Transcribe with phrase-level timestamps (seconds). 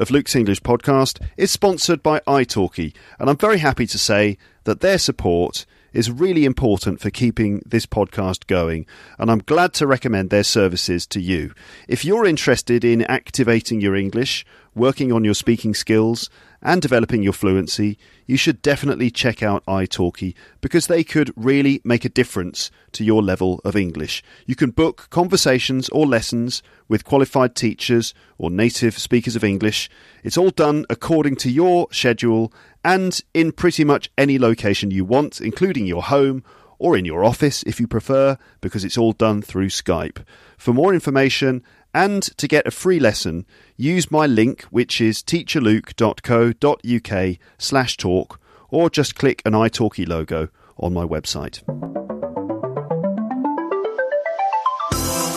[0.00, 4.80] of Luke's English podcast is sponsored by italki, and I'm very happy to say that
[4.80, 8.86] their support is really important for keeping this podcast going,
[9.18, 11.52] and I'm glad to recommend their services to you.
[11.86, 16.30] If you're interested in activating your English, working on your speaking skills,
[16.62, 22.04] and developing your fluency, you should definitely check out italki because they could really make
[22.04, 24.22] a difference to your level of English.
[24.46, 29.88] You can book conversations or lessons with qualified teachers or native speakers of English.
[30.22, 32.52] It's all done according to your schedule
[32.84, 36.44] and in pretty much any location you want, including your home
[36.78, 40.24] or in your office if you prefer, because it's all done through Skype.
[40.56, 41.62] For more information
[41.94, 43.46] and to get a free lesson,
[43.76, 50.92] use my link, which is teacherluke.co.uk slash talk, or just click an italki logo on
[50.92, 51.62] my website.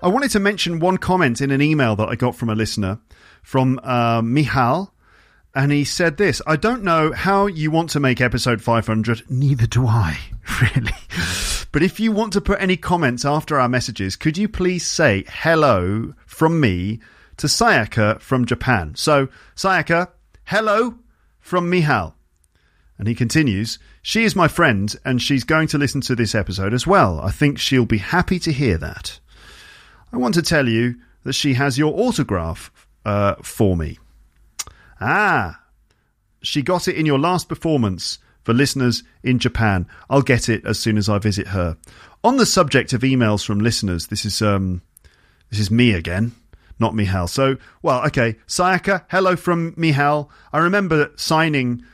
[0.03, 3.01] I wanted to mention one comment in an email that I got from a listener
[3.43, 4.93] from uh, Mihal.
[5.55, 9.67] And he said this I don't know how you want to make episode 500, neither
[9.67, 10.19] do I,
[10.61, 10.93] really.
[11.73, 15.25] But if you want to put any comments after our messages, could you please say
[15.29, 17.01] hello from me
[17.39, 18.95] to Sayaka from Japan?
[18.95, 20.09] So, Sayaka,
[20.45, 20.97] hello
[21.41, 22.15] from Mihal.
[22.99, 26.75] And he continues, She is my friend, and she's going to listen to this episode
[26.75, 27.21] as well.
[27.21, 29.21] I think she'll be happy to hear that.
[30.13, 32.73] I want to tell you that she has your autograph
[33.05, 33.99] uh, for me.
[35.01, 35.63] Ah,
[36.43, 39.87] she got it in your last performance for listeners in Japan.
[40.09, 41.77] I'll get it as soon as I visit her.
[42.25, 44.83] On the subject of emails from listeners, this is um,
[45.51, 46.33] this is me again,
[46.79, 47.29] not Mihal.
[47.29, 50.29] So, well, okay, Sayaka, hello from Mihal.
[50.53, 51.85] I remember signing.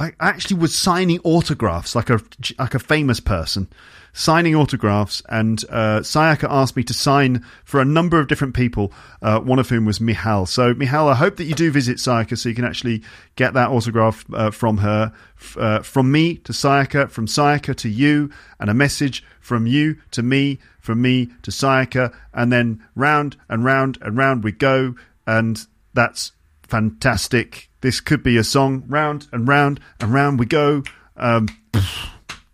[0.00, 2.20] I actually was signing autographs like a
[2.58, 3.68] like a famous person,
[4.12, 5.22] signing autographs.
[5.28, 9.58] And uh, Sayaka asked me to sign for a number of different people, uh, one
[9.58, 10.48] of whom was Mihal.
[10.48, 13.02] So, Mihal, I hope that you do visit Sayaka so you can actually
[13.36, 15.12] get that autograph uh, from her.
[15.56, 20.22] Uh, from me to Sayaka, from Sayaka to you, and a message from you to
[20.22, 24.94] me, from me to Sayaka, and then round and round and round we go.
[25.26, 27.69] And that's fantastic.
[27.80, 28.84] This could be a song.
[28.88, 30.82] Round and round and round we go.
[31.16, 31.48] Um,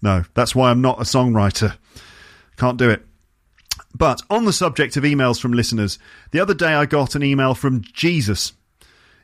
[0.03, 1.77] no, that's why I'm not a songwriter.
[2.57, 3.05] Can't do it.
[3.95, 5.99] But on the subject of emails from listeners,
[6.31, 8.53] the other day I got an email from Jesus.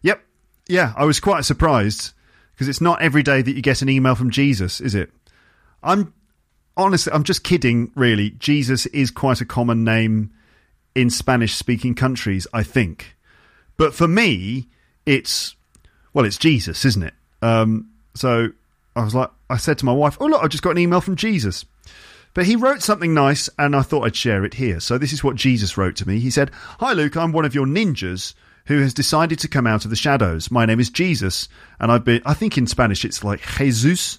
[0.03, 0.25] Yep.
[0.69, 2.13] Yeah, I was quite surprised
[2.53, 5.11] because it's not every day that you get an email from Jesus, is it?
[5.83, 6.15] I'm
[6.77, 8.31] honestly, I'm just kidding, really.
[8.31, 10.33] Jesus is quite a common name
[10.95, 13.17] in Spanish speaking countries, I think.
[13.77, 14.69] But for me,
[15.07, 15.55] it's,
[16.15, 17.15] well, it's Jesus, isn't it?
[17.41, 18.49] Um, so
[18.95, 21.01] I was like, I said to my wife, "Oh look, I just got an email
[21.01, 21.65] from Jesus."
[22.35, 24.81] But he wrote something nice, and I thought I'd share it here.
[24.81, 26.19] So this is what Jesus wrote to me.
[26.19, 26.51] He said,
[26.81, 28.35] "Hi Luke, I'm one of your ninjas
[28.67, 30.51] who has decided to come out of the shadows.
[30.51, 31.49] My name is Jesus,
[31.81, 32.23] and I've been.
[32.25, 34.19] I think in Spanish it's like Jesus.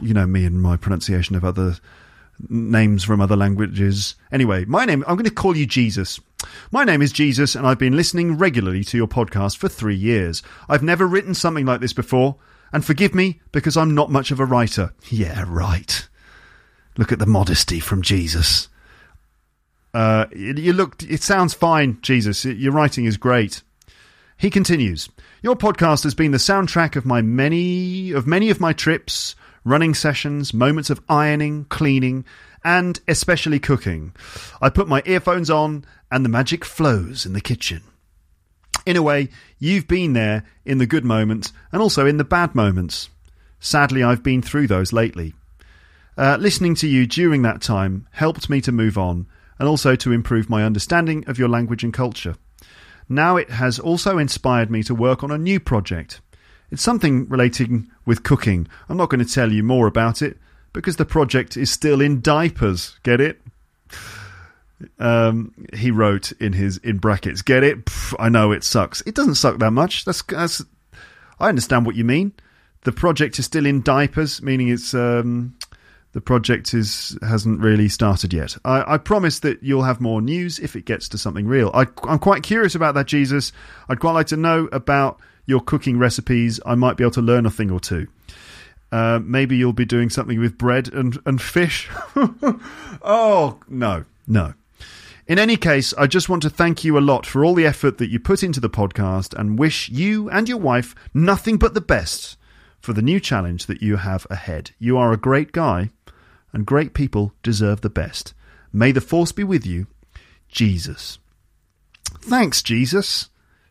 [0.00, 1.76] You know me and my pronunciation of other
[2.48, 4.14] names from other languages.
[4.30, 5.02] Anyway, my name.
[5.06, 6.20] I'm going to call you Jesus."
[6.70, 10.42] My name is Jesus, and I've been listening regularly to your podcast for three years.
[10.68, 12.36] I've never written something like this before,
[12.72, 14.92] and forgive me because I'm not much of a writer.
[15.08, 16.08] Yeah, right.
[16.96, 18.68] Look at the modesty from Jesus.
[19.94, 21.02] Uh, you look.
[21.02, 22.44] It sounds fine, Jesus.
[22.44, 23.62] Your writing is great.
[24.36, 25.08] He continues.
[25.42, 29.94] Your podcast has been the soundtrack of my many of many of my trips, running
[29.94, 32.24] sessions, moments of ironing, cleaning,
[32.64, 34.12] and especially cooking.
[34.60, 37.82] I put my earphones on and the magic flows in the kitchen.
[38.86, 39.28] In a way,
[39.58, 43.10] you've been there in the good moments and also in the bad moments.
[43.60, 45.34] Sadly, I've been through those lately.
[46.16, 49.26] Uh, listening to you during that time helped me to move on
[49.58, 52.36] and also to improve my understanding of your language and culture.
[53.08, 56.20] Now it has also inspired me to work on a new project.
[56.70, 58.68] It's something relating with cooking.
[58.88, 60.38] I'm not going to tell you more about it
[60.72, 62.98] because the project is still in diapers.
[63.02, 63.40] Get it?
[64.98, 67.42] Um, he wrote in his in brackets.
[67.42, 67.86] Get it?
[67.86, 69.00] Pff, I know it sucks.
[69.02, 70.04] It doesn't suck that much.
[70.04, 70.62] That's, that's
[71.40, 72.32] I understand what you mean.
[72.82, 75.56] The project is still in diapers, meaning it's um,
[76.12, 78.56] the project is hasn't really started yet.
[78.64, 81.70] I, I, promise that you'll have more news if it gets to something real.
[81.74, 83.52] I, I'm quite curious about that, Jesus.
[83.88, 86.60] I'd quite like to know about your cooking recipes.
[86.64, 88.06] I might be able to learn a thing or two.
[88.90, 91.88] Uh, maybe you'll be doing something with bread and, and fish.
[93.02, 94.54] oh, no, no.
[95.28, 97.98] In any case, I just want to thank you a lot for all the effort
[97.98, 101.82] that you put into the podcast and wish you and your wife nothing but the
[101.82, 102.38] best
[102.80, 104.70] for the new challenge that you have ahead.
[104.78, 105.90] You are a great guy,
[106.50, 108.32] and great people deserve the best.
[108.72, 109.86] May the force be with you,
[110.48, 111.18] Jesus.
[112.22, 113.28] Thanks, Jesus.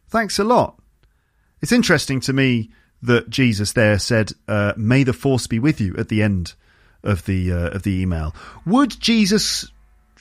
[0.08, 0.80] Thanks a lot.
[1.60, 2.70] It's interesting to me
[3.02, 6.54] that Jesus there said, uh, "May the force be with you" at the end
[7.02, 8.36] of the uh, of the email.
[8.64, 9.72] Would Jesus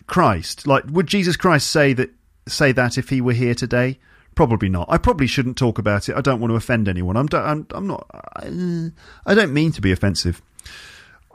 [0.06, 2.10] Christ, like, would Jesus Christ say that
[2.48, 3.98] say that if he were here today?
[4.34, 4.86] Probably not.
[4.90, 6.16] I probably shouldn't talk about it.
[6.16, 7.16] I don't want to offend anyone.
[7.16, 8.06] I'm I'm, I'm not.
[8.36, 8.90] I,
[9.24, 10.42] I don't mean to be offensive.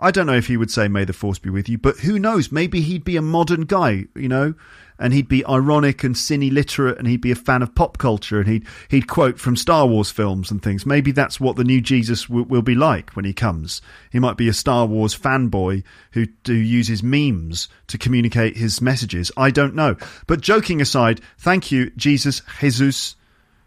[0.01, 2.17] I don't know if he would say "May the Force be with you," but who
[2.17, 2.51] knows?
[2.51, 4.55] Maybe he'd be a modern guy, you know,
[5.01, 8.39] and he'd be ironic and cine literate and he'd be a fan of pop culture
[8.39, 10.85] and he'd he'd quote from Star Wars films and things.
[10.85, 13.81] Maybe that's what the new Jesus w- will be like when he comes.
[14.11, 19.31] He might be a Star Wars fanboy who who uses memes to communicate his messages.
[19.35, 19.97] I don't know.
[20.27, 23.15] But joking aside, thank you Jesus Jesus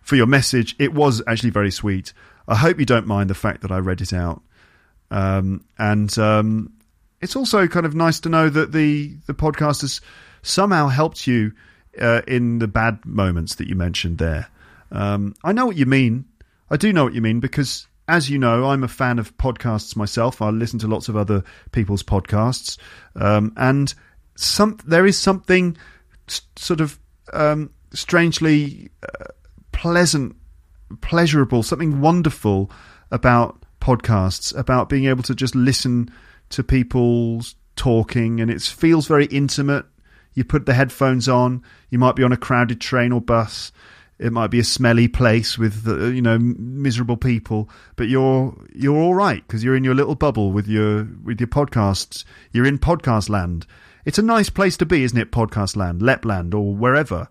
[0.01, 0.77] for your message.
[0.79, 2.13] It was actually very sweet.
[2.47, 4.43] I hope you don't mind the fact that I read it out.
[5.15, 6.73] Um, and um,
[7.21, 10.01] it's also kind of nice to know that the the podcast has
[10.43, 11.53] somehow helped you
[12.01, 14.49] uh, in the bad moments that you mentioned there.
[14.91, 16.25] Um, I know what you mean.
[16.69, 19.95] I do know what you mean because, as you know, I'm a fan of podcasts
[19.95, 20.43] myself.
[20.43, 22.77] I listen to lots of other people's podcasts,
[23.15, 23.95] um, and
[24.35, 25.77] some there is something
[26.57, 26.99] sort of
[27.33, 29.27] um, strangely uh,
[29.71, 30.35] pleasant,
[31.03, 32.69] pleasurable, something wonderful
[33.13, 36.11] about podcasts, about being able to just listen
[36.51, 37.43] to people
[37.77, 39.85] talking, and it feels very intimate
[40.35, 41.63] you put the headphones on.
[41.91, 43.73] You might be on a crowded train or bus.
[44.19, 48.97] It might be a smelly place with uh, you know miserable people, but you're you're
[48.97, 52.25] all right because you're in your little bubble with your with your podcasts.
[52.53, 53.67] You're in podcast land.
[54.05, 55.33] It's a nice place to be, isn't it?
[55.33, 57.29] Podcast land, Lapland, or wherever.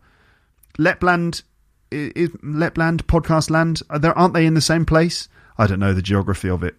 [0.77, 1.43] Lapland,
[1.91, 3.81] is, Lapland, podcast land.
[3.89, 5.29] Are there aren't they in the same place?
[5.57, 6.75] I don't know the geography of it.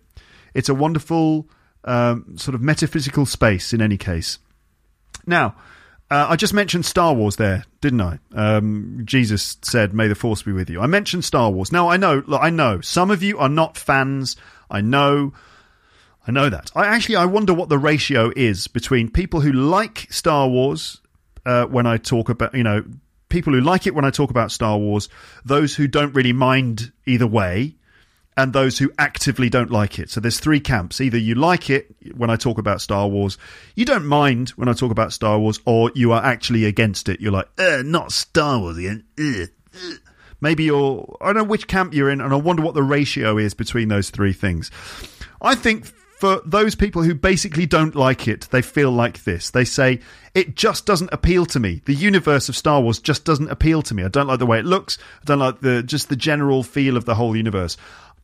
[0.55, 1.49] It's a wonderful
[1.85, 3.73] um, sort of metaphysical space.
[3.73, 4.39] In any case,
[5.27, 5.55] now
[6.11, 8.19] uh, I just mentioned Star Wars there, didn't I?
[8.35, 11.73] Um, Jesus said, "May the Force be with you." I mentioned Star Wars.
[11.73, 14.37] Now I know, look, I know, some of you are not fans.
[14.71, 15.33] I know,
[16.27, 16.71] I know that.
[16.75, 21.01] I actually, I wonder what the ratio is between people who like Star Wars
[21.47, 22.85] uh, when I talk about, you know,
[23.29, 25.09] people who like it when I talk about Star Wars,
[25.45, 27.77] those who don't really mind either way,
[28.37, 30.11] and those who actively don't like it.
[30.11, 31.01] So there's three camps.
[31.01, 33.39] Either you like it when I talk about Star Wars,
[33.75, 37.21] you don't mind when I talk about Star Wars, or you are actually against it.
[37.21, 39.05] You're like, uh, not Star Wars again.
[39.19, 39.95] Uh, uh.
[40.41, 43.39] Maybe you're, I don't know which camp you're in, and I wonder what the ratio
[43.39, 44.71] is between those three things.
[45.41, 45.87] I think
[46.19, 49.51] for those people who basically don't like it, they feel like this.
[49.51, 50.01] They say,
[50.35, 51.83] it just doesn't appeal to me.
[51.85, 54.05] The universe of Star Wars just doesn't appeal to me.
[54.05, 54.99] I don't like the way it looks.
[55.23, 57.77] I don't like the just the general feel of the whole universe.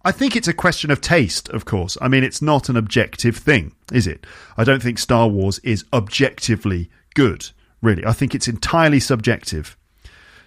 [0.02, 1.99] I think it's a question of taste, of course.
[2.00, 4.26] I mean, it's not an objective thing, is it?
[4.57, 7.50] I don't think Star Wars is objectively good,
[7.83, 8.04] really.
[8.07, 9.76] I think it's entirely subjective.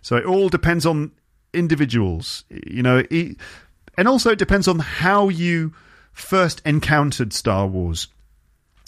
[0.01, 1.11] So it all depends on
[1.53, 5.73] individuals, you know, and also it depends on how you
[6.13, 8.07] first encountered Star Wars.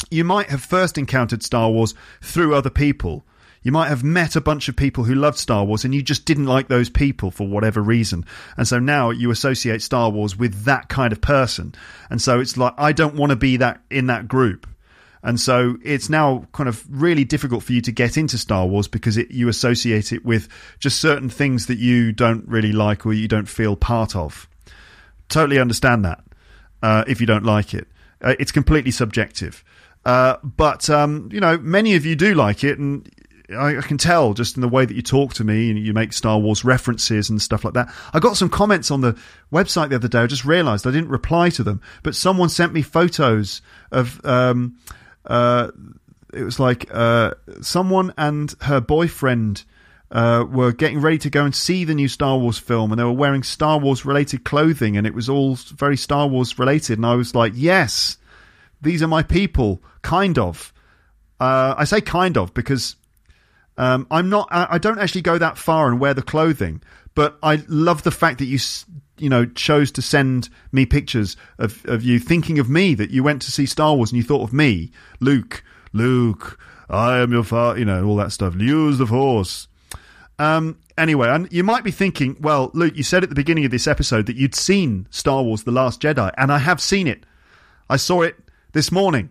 [0.10, 3.24] You might have first encountered Star Wars through other people
[3.66, 6.26] you might have met a bunch of people who loved Star Wars and you just
[6.26, 8.24] didn't like those people for whatever reason.
[8.58, 11.74] And so now you associate Star Wars with that kind of person.
[12.12, 14.68] And so it's like, I don't want to be that in that group.
[15.24, 18.88] And so it's now kind of really difficult for you to get into Star Wars
[18.88, 23.14] because it, you associate it with just certain things that you don't really like or
[23.14, 24.48] you don't feel part of.
[25.28, 26.24] Totally understand that
[26.84, 27.88] uh, if you don't like it.
[28.22, 29.64] Uh, it's completely subjective.
[30.06, 33.10] Uh, but um, you know, many of you do like it, and
[33.50, 35.94] I, I, can tell just in the way that you talk to me and you
[35.94, 37.94] make Star Wars references and stuff like that.
[38.14, 39.18] I got some comments on the
[39.52, 40.20] website the other day.
[40.20, 43.62] I just realised I didn't reply to them, but someone sent me photos
[43.92, 44.24] of.
[44.26, 44.78] Um,
[45.26, 45.72] uh,
[46.34, 49.64] it was like uh, someone and her boyfriend
[50.12, 53.04] uh, were getting ready to go and see the new Star Wars film, and they
[53.04, 56.98] were wearing Star Wars related clothing, and it was all very Star Wars related.
[56.98, 58.18] And I was like, yes,
[58.82, 60.74] these are my people, kind of.
[61.40, 62.96] Uh, I say kind of because
[63.78, 64.48] um, I'm not.
[64.52, 66.82] I, don't actually go that far and wear the clothing,
[67.14, 68.58] but I love the fact that you,
[69.18, 72.96] you know, chose to send me pictures of of you thinking of me.
[72.96, 75.64] That you went to see Star Wars and you thought of me, Luke.
[75.92, 77.80] Luke, I am your father.
[77.80, 78.56] You know all that stuff.
[78.56, 79.68] Use the Force.
[80.38, 83.72] Um, anyway, and you might be thinking, well, Luke, you said at the beginning of
[83.72, 87.26] this episode that you'd seen Star Wars: The Last Jedi, and I have seen it.
[87.90, 88.38] I saw it
[88.74, 89.30] this morning.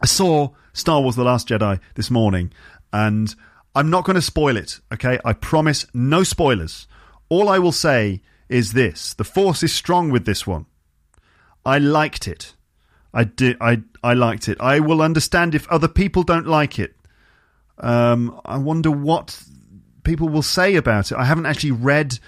[0.00, 2.52] I saw Star Wars: The Last Jedi this morning,
[2.94, 3.34] and
[3.74, 5.18] I'm not going to spoil it, okay?
[5.24, 6.86] I promise no spoilers.
[7.28, 10.66] All I will say is this the Force is strong with this one.
[11.66, 12.54] I liked it.
[13.12, 13.56] I did.
[13.60, 14.60] I I liked it.
[14.60, 16.94] I will understand if other people don't like it.
[17.78, 19.42] Um, I wonder what
[20.04, 21.18] people will say about it.
[21.18, 22.18] I haven't actually read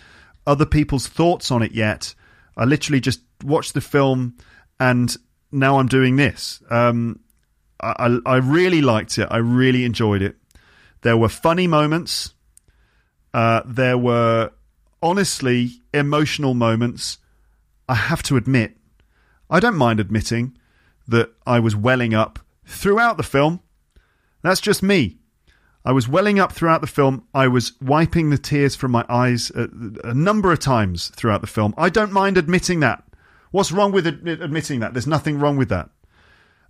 [0.48, 2.14] other people's thoughts on it yet.
[2.56, 4.36] I literally just watched the film,
[4.80, 5.16] and
[5.52, 6.60] now I'm doing this.
[6.70, 7.20] Um,
[7.80, 9.28] I, I, I really liked it.
[9.30, 10.36] I really enjoyed it.
[11.02, 12.34] There were funny moments.
[13.32, 14.52] Uh, there were
[15.02, 17.18] honestly emotional moments.
[17.88, 18.76] I have to admit,
[19.48, 20.56] I don't mind admitting
[21.06, 23.60] that I was welling up throughout the film.
[24.42, 25.18] That's just me.
[25.84, 27.24] I was welling up throughout the film.
[27.32, 29.68] I was wiping the tears from my eyes a,
[30.02, 31.74] a number of times throughout the film.
[31.78, 33.04] I don't mind admitting that.
[33.52, 34.94] What's wrong with ad- admitting that?
[34.94, 35.90] There's nothing wrong with that.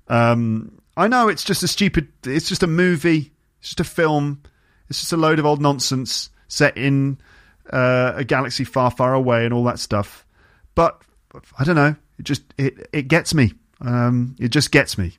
[0.09, 2.09] Um, I know it's just a stupid.
[2.25, 3.33] It's just a movie.
[3.67, 4.43] It's just a film.
[4.89, 7.19] It's just a load of old nonsense set in
[7.69, 10.25] uh, a galaxy far, far away and all that stuff.
[10.77, 11.03] But
[11.59, 11.97] I don't know.
[12.17, 13.55] It just it it gets me.
[13.81, 15.19] Um, it just gets me,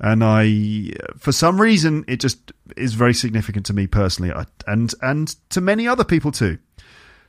[0.00, 4.92] and I for some reason it just is very significant to me personally, I, and
[5.00, 6.58] and to many other people too.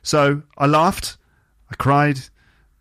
[0.02, 1.16] So I laughed,
[1.70, 2.18] I cried,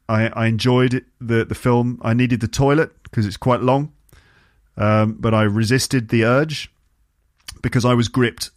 [0.09, 2.01] I, I enjoyed the the film.
[2.01, 3.93] I needed the toilet because it's quite long,
[4.75, 6.71] um, but I resisted the urge
[7.61, 8.51] because I was gripped.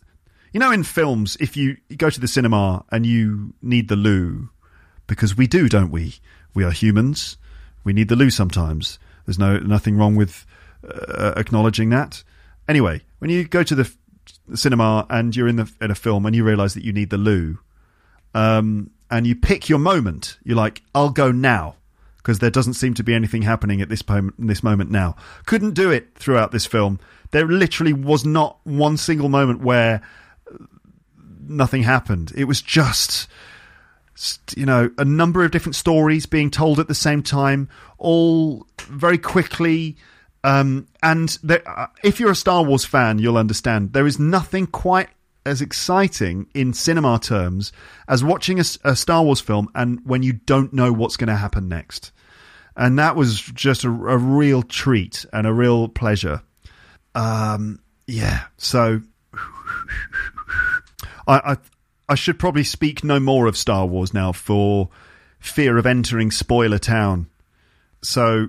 [0.52, 4.50] You know, in films, if you go to the cinema and you need the loo,
[5.06, 6.16] because we do, don't we?
[6.54, 7.36] We are humans.
[7.84, 8.98] We need the loo sometimes.
[9.26, 10.44] There's no nothing wrong with
[10.86, 12.22] uh, acknowledging that.
[12.68, 13.96] Anyway, when you go to the, f-
[14.46, 17.10] the cinema and you're in the in a film and you realise that you need
[17.10, 17.58] the loo,
[18.34, 21.76] um, and you pick your moment, you're like, "I'll go now."
[22.18, 25.16] Because there doesn't seem to be anything happening at this, pom- this moment now.
[25.44, 27.00] Couldn't do it throughout this film
[27.32, 30.00] there literally was not one single moment where
[31.40, 32.32] nothing happened.
[32.36, 33.28] It was just
[34.54, 39.18] you know a number of different stories being told at the same time, all very
[39.18, 39.96] quickly.
[40.44, 44.66] Um, and there, uh, if you're a Star Wars fan, you'll understand there is nothing
[44.66, 45.08] quite
[45.44, 47.72] as exciting in cinema terms
[48.08, 51.36] as watching a, a Star Wars film and when you don't know what's going to
[51.36, 52.12] happen next.
[52.76, 56.42] And that was just a, a real treat and a real pleasure.
[57.14, 58.44] Um, yeah.
[58.56, 59.02] So
[61.26, 61.56] I, I
[62.08, 64.88] I should probably speak no more of Star Wars now for
[65.38, 67.28] fear of entering spoiler town.
[68.02, 68.48] So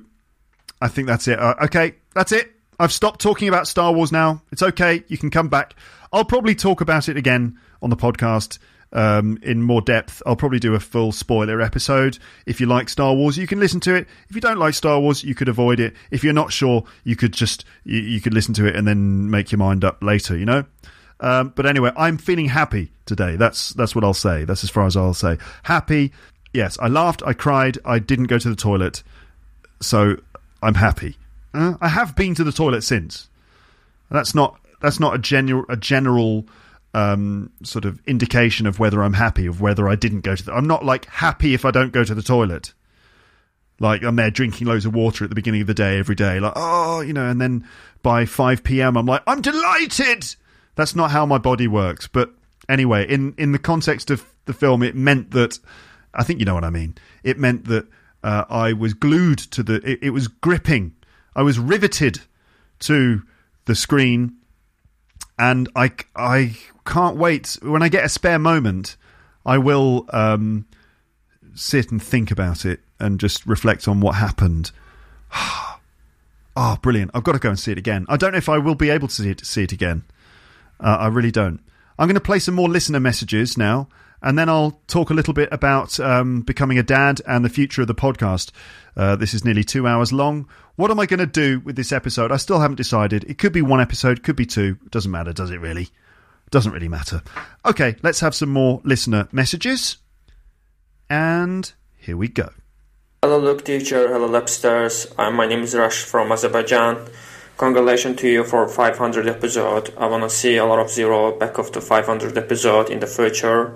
[0.81, 1.39] I think that's it.
[1.39, 2.51] Uh, okay, that's it.
[2.79, 4.41] I've stopped talking about Star Wars now.
[4.51, 5.03] It's okay.
[5.07, 5.75] You can come back.
[6.11, 8.57] I'll probably talk about it again on the podcast
[8.93, 10.21] um, in more depth.
[10.25, 12.19] I'll probably do a full spoiler episode.
[12.45, 14.07] If you like Star Wars, you can listen to it.
[14.29, 15.93] If you don't like Star Wars, you could avoid it.
[16.11, 19.29] If you're not sure, you could just you, you could listen to it and then
[19.29, 20.37] make your mind up later.
[20.37, 20.65] You know.
[21.19, 23.35] Um, but anyway, I'm feeling happy today.
[23.35, 24.45] That's that's what I'll say.
[24.45, 25.37] That's as far as I'll say.
[25.63, 26.11] Happy.
[26.53, 27.23] Yes, I laughed.
[27.25, 27.79] I cried.
[27.83, 29.03] I didn't go to the toilet.
[29.81, 30.17] So
[30.61, 31.17] I'm happy.
[31.53, 33.27] Uh, I have been to the toilet since.
[34.11, 36.45] That's not that's not a general a general
[36.93, 40.53] um, sort of indication of whether I'm happy, of whether I didn't go to the.
[40.53, 42.73] I'm not like happy if I don't go to the toilet.
[43.79, 46.39] Like I'm there drinking loads of water at the beginning of the day every day,
[46.39, 47.67] like oh, you know, and then
[48.03, 48.97] by 5 p.m.
[48.97, 50.35] I'm like I'm delighted.
[50.75, 52.07] That's not how my body works.
[52.07, 52.31] But
[52.69, 55.59] anyway, in in the context of the film, it meant that
[56.13, 56.95] I think you know what I mean.
[57.23, 57.87] It meant that
[58.23, 59.75] uh, I was glued to the.
[59.75, 60.95] It, it was gripping.
[61.35, 62.21] I was riveted
[62.81, 63.23] to
[63.65, 64.37] the screen
[65.39, 66.55] and I I
[66.85, 68.97] can't wait when I get a spare moment.
[69.45, 70.65] I will um,
[71.53, 74.71] sit and think about it and just reflect on what happened.
[76.55, 77.11] Oh, brilliant!
[77.13, 78.05] I've got to go and see it again.
[78.09, 80.03] I don't know if I will be able to see it, see it again.
[80.79, 81.59] Uh, I really don't.
[81.97, 83.87] I'm going to play some more listener messages now,
[84.21, 87.81] and then I'll talk a little bit about um, becoming a dad and the future
[87.81, 88.51] of the podcast.
[88.95, 90.47] Uh, this is nearly two hours long.
[90.75, 92.31] What am I going to do with this episode?
[92.31, 93.25] I still haven't decided.
[93.25, 94.77] It could be one episode, could be two.
[94.89, 95.89] Doesn't matter, does it really?
[96.53, 97.23] Doesn't really matter.
[97.65, 99.97] Okay, let's have some more listener messages.
[101.09, 102.51] And here we go.
[103.23, 104.07] Hello, Luke teacher.
[104.07, 105.11] Hello, LEPsters.
[105.17, 107.07] Uh, my name is Rush from Azerbaijan.
[107.57, 109.95] Congratulations to you for 500 episode.
[109.97, 113.75] I wanna see a lot of zero back of the 500 episode in the future.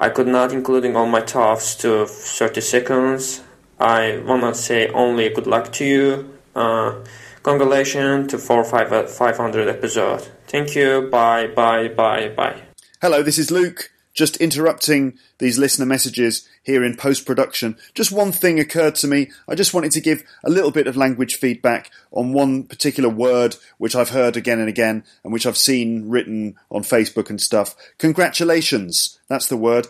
[0.00, 3.42] I could not including all my thoughts to 30 seconds.
[3.78, 6.38] I wanna say only good luck to you.
[6.54, 6.94] Uh,
[7.42, 10.28] congratulations to 4 5, 500 episode.
[10.46, 11.08] Thank you.
[11.10, 12.62] Bye, bye, bye, bye.
[13.02, 13.90] Hello, this is Luke.
[14.14, 17.76] Just interrupting these listener messages here in post production.
[17.94, 19.30] Just one thing occurred to me.
[19.46, 23.56] I just wanted to give a little bit of language feedback on one particular word
[23.76, 27.76] which I've heard again and again and which I've seen written on Facebook and stuff.
[27.98, 29.18] Congratulations.
[29.28, 29.86] That's the word.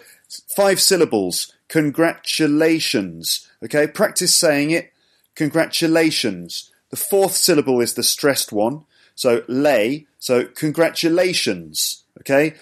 [0.57, 1.53] Five syllables.
[1.69, 3.49] Congratulations.
[3.63, 4.93] Okay, practice saying it.
[5.37, 6.73] Congratulations.
[6.91, 8.85] The fourth syllable is the stressed one.
[9.16, 10.06] So lay.
[10.20, 12.04] So congratulations.
[12.20, 12.54] Okay.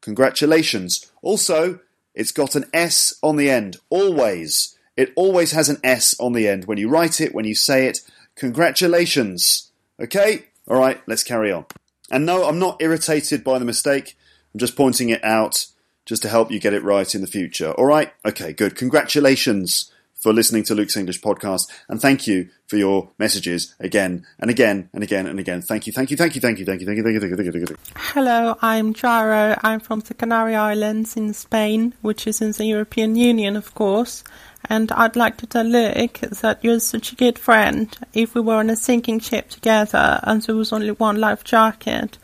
[0.00, 1.12] Congratulations.
[1.22, 1.78] Also,
[2.14, 3.76] it's got an S on the end.
[3.88, 4.76] Always.
[4.96, 6.64] It always has an S on the end.
[6.64, 8.00] When you write it, when you say it,
[8.34, 9.70] congratulations.
[10.00, 10.46] Okay?
[10.68, 11.66] Alright, let's carry on.
[12.10, 14.16] And no, I'm not irritated by the mistake.
[14.52, 15.66] I'm just pointing it out
[16.04, 17.72] just to help you get it right in the future.
[17.72, 18.12] Alright?
[18.24, 18.76] Okay, good.
[18.76, 19.90] Congratulations
[20.22, 21.62] for listening to Luke's English podcast.
[21.88, 25.60] And thank you for your messages again and again and again and again.
[25.60, 27.30] Thank you, thank you, thank you, thank you, thank you, thank you, thank you, thank
[27.30, 27.76] you, thank you, thank you.
[27.96, 29.58] Hello, I'm Jaro.
[29.62, 34.22] I'm from the Canary Islands in Spain, which is in the European Union, of course.
[34.70, 37.94] And I'd like to tell Luke that you're such a good friend.
[38.12, 42.16] If we were on a sinking ship together and there was only one life jacket,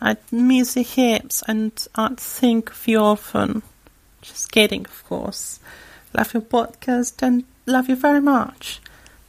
[0.00, 3.62] I'd miss your hips and I'd think of you often.
[4.22, 5.60] Just kidding, of course.
[6.16, 8.80] Love your podcast and love you very much.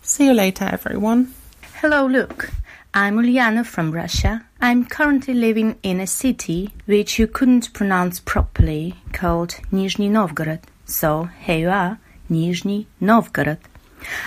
[0.02, 1.34] See you later, everyone.
[1.82, 2.52] Hello, Luke.
[2.94, 4.46] I'm Uliana from Russia.
[4.62, 10.62] I'm currently living in a city which you couldn't pronounce properly called Nizhny Novgorod.
[10.86, 13.60] So here you are, Nizhny Novgorod.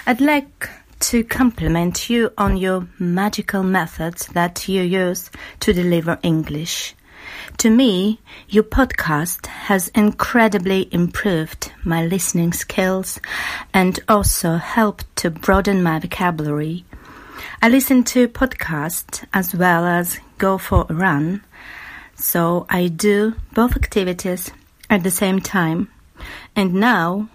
[0.07, 0.69] I'd like
[1.01, 6.95] to compliment you on your magical methods that you use to deliver English.
[7.57, 13.19] To me, your podcast has incredibly improved my listening skills
[13.75, 16.85] and also helped to broaden my vocabulary.
[17.61, 21.43] I listen to podcasts as well as go for a run,
[22.15, 24.53] so I do both activities
[24.89, 25.91] at the same time.
[26.55, 27.29] And now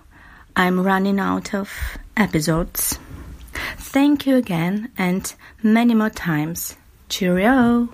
[0.55, 1.69] I'm running out of
[2.15, 2.97] episodes.
[3.77, 6.77] Thank you again and many more times.
[7.09, 7.89] Cheerio!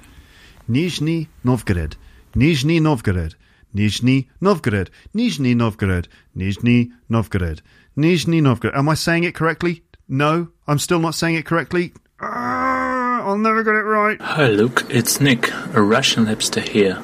[0.69, 1.95] Nizhny Novgorod,
[2.35, 3.35] Nizhny Novgorod,
[3.75, 7.61] Nizhny Novgorod, Nizhny Novgorod, Nizhny Novgorod,
[7.97, 8.75] Nizhny Novgorod.
[8.75, 9.83] Am I saying it correctly?
[10.07, 11.93] No, I'm still not saying it correctly.
[12.21, 14.21] Ah, I'll never get it right.
[14.21, 17.01] Hi Luke, it's Nick, a Russian hipster here.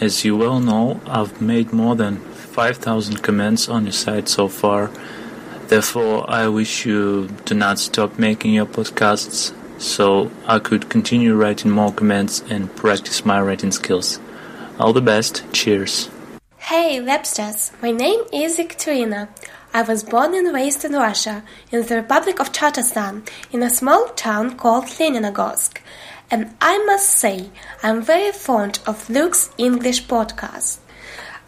[0.00, 4.90] As you well know, I've made more than 5000 comments on your site so far.
[5.68, 11.70] Therefore, I wish you to not stop making your podcasts so I could continue writing
[11.70, 14.18] more comments and practice my writing skills.
[14.78, 15.42] All the best.
[15.52, 16.08] Cheers.
[16.58, 17.72] Hey, LEPsters!
[17.82, 19.28] My name is Ekaterina.
[19.74, 24.06] I was born and raised in Russia, in the Republic of Tatarstan, in a small
[24.10, 25.78] town called Leninogorsk.
[26.30, 27.50] And I must say,
[27.82, 30.78] I'm very fond of Luke's English podcast.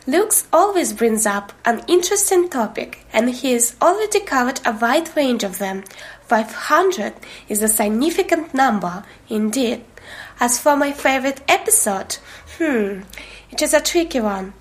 [0.09, 5.45] Luke's always brings up an interesting topic, and he has already covered a wide range
[5.45, 5.85] of them.
[6.23, 7.13] 500
[7.49, 9.85] is a significant number, indeed.
[10.41, 12.17] As for my favorite episode,
[12.61, 13.01] hmm,
[13.51, 14.53] it is a tricky one.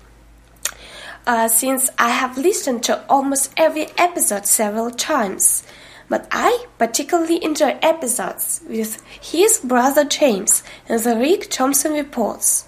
[1.26, 5.62] Uh, since I have listened to almost every episode several times.
[6.08, 12.66] But I particularly enjoy episodes with his brother James and the Rick Thompson reports.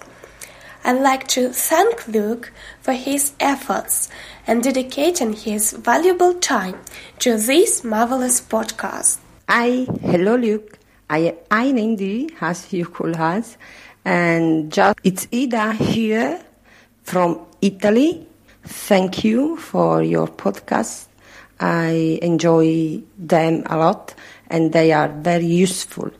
[0.85, 4.09] I'd like to thank Luke for his efforts
[4.45, 6.79] and dedicating his valuable time
[7.19, 9.17] to this marvelous podcast.
[9.49, 10.77] Hi, hello Luke.
[11.09, 13.57] I I named you as you call us,
[14.05, 16.41] and just it's Ida here
[17.03, 18.27] from Italy.
[18.63, 21.07] Thank you for your podcast.
[21.59, 24.13] I enjoy them a lot,
[24.49, 26.11] and they are very useful.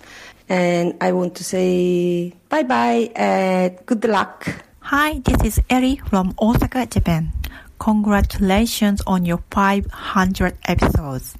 [0.50, 4.48] And I want to say bye bye and good luck.
[4.82, 7.32] Hi, this is Eri from Osaka, Japan.
[7.80, 11.36] Congratulations on your 500 episodes.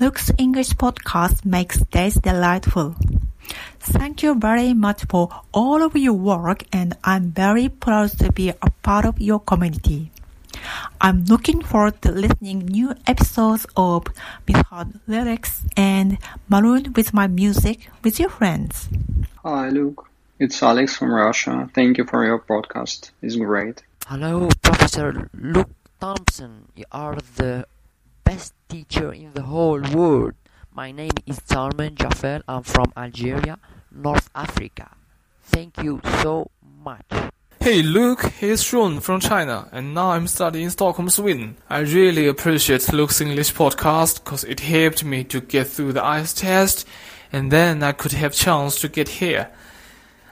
[0.00, 2.96] Luke's English podcast makes days delightful.
[3.84, 8.50] Thank you very much for all of your work and I'm very proud to be
[8.50, 10.12] a part of your community.
[11.00, 14.06] I'm looking forward to listening new episodes of
[14.46, 16.18] Misheard Lyrics and
[16.48, 18.88] Maroon with my music with your friends.
[19.42, 21.68] Hi Luke, it's Alex from Russia.
[21.74, 23.10] Thank you for your podcast.
[23.20, 23.82] It's great.
[24.06, 26.68] Hello, Professor Luke Thompson.
[26.76, 27.66] You are the
[28.22, 30.34] best teacher in the whole world.
[30.74, 32.42] My name is Salman Jaffer.
[32.48, 33.58] I'm from Algeria,
[33.90, 34.88] North Africa.
[35.42, 36.50] Thank you so
[36.82, 37.04] much.
[37.60, 41.58] Hey Luke, here's Sean from China, and now I'm studying in Stockholm, Sweden.
[41.68, 46.40] I really appreciate Luke's English podcast because it helped me to get through the IELTS
[46.40, 46.88] test,
[47.30, 49.50] and then I could have chance to get here.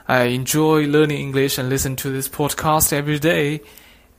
[0.07, 3.61] I enjoy learning English and listen to this podcast every day,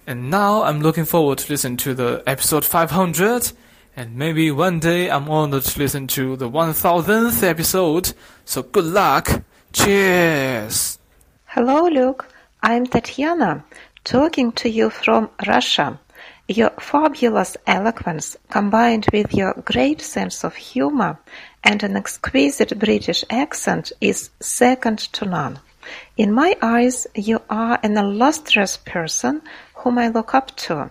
[0.07, 3.51] and now I'm looking forward to listen to the episode 500,
[3.95, 8.15] and maybe one day I'm honored to listen to the 1000th episode.
[8.45, 9.43] So good luck.
[9.73, 10.99] Cheers.
[11.47, 12.27] Hello, Luke.
[12.63, 13.65] I'm Tatiana,
[14.05, 15.99] talking to you from Russia.
[16.49, 21.19] Your fabulous eloquence, combined with your great sense of humor
[21.65, 25.59] and an exquisite British accent, is second to none.
[26.17, 29.43] In my eyes, you are an illustrious person
[29.75, 30.91] whom I look up to.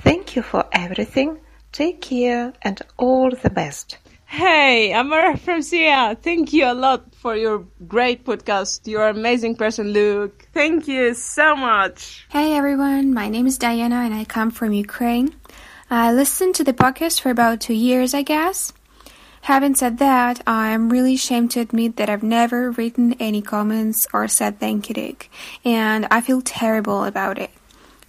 [0.00, 1.38] Thank you for everything.
[1.72, 3.96] Take care and all the best.
[4.26, 6.16] Hey, I'm Mara from Syria.
[6.20, 8.86] Thank you a lot for your great podcast.
[8.86, 10.46] You're an amazing person, Luke.
[10.52, 12.26] Thank you so much.
[12.28, 15.34] Hey everyone, my name is Diana and I come from Ukraine.
[15.90, 18.74] I listened to the podcast for about two years, I guess.
[19.42, 24.28] Having said that, I'm really ashamed to admit that I've never written any comments or
[24.28, 25.28] said thank you, Luke,
[25.64, 27.50] and I feel terrible about it.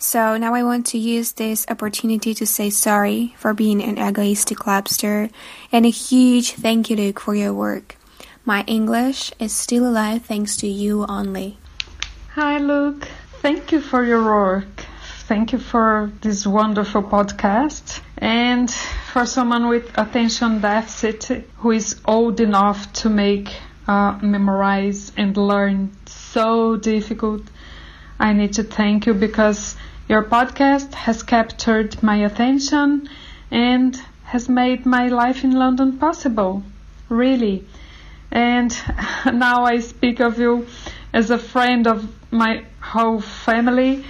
[0.03, 4.67] So now I want to use this opportunity to say sorry for being an egoistic
[4.67, 5.29] lobster
[5.71, 7.95] and a huge thank you, Luke, for your work.
[8.43, 11.57] My English is still alive thanks to you only.
[12.35, 13.07] Hi, Luke.
[13.41, 14.83] Thank you for your work.
[15.29, 18.01] Thank you for this wonderful podcast.
[18.17, 18.69] And
[19.13, 23.55] for someone with attention deficit who is old enough to make
[23.87, 27.43] uh, memorize and learn so difficult,
[28.19, 33.09] I need to thank you because your podcast has captured my attention
[33.51, 36.63] and has made my life in London possible.
[37.09, 37.65] Really.
[38.31, 38.75] And
[39.25, 40.67] now I speak of you
[41.13, 44.03] as a friend of my whole family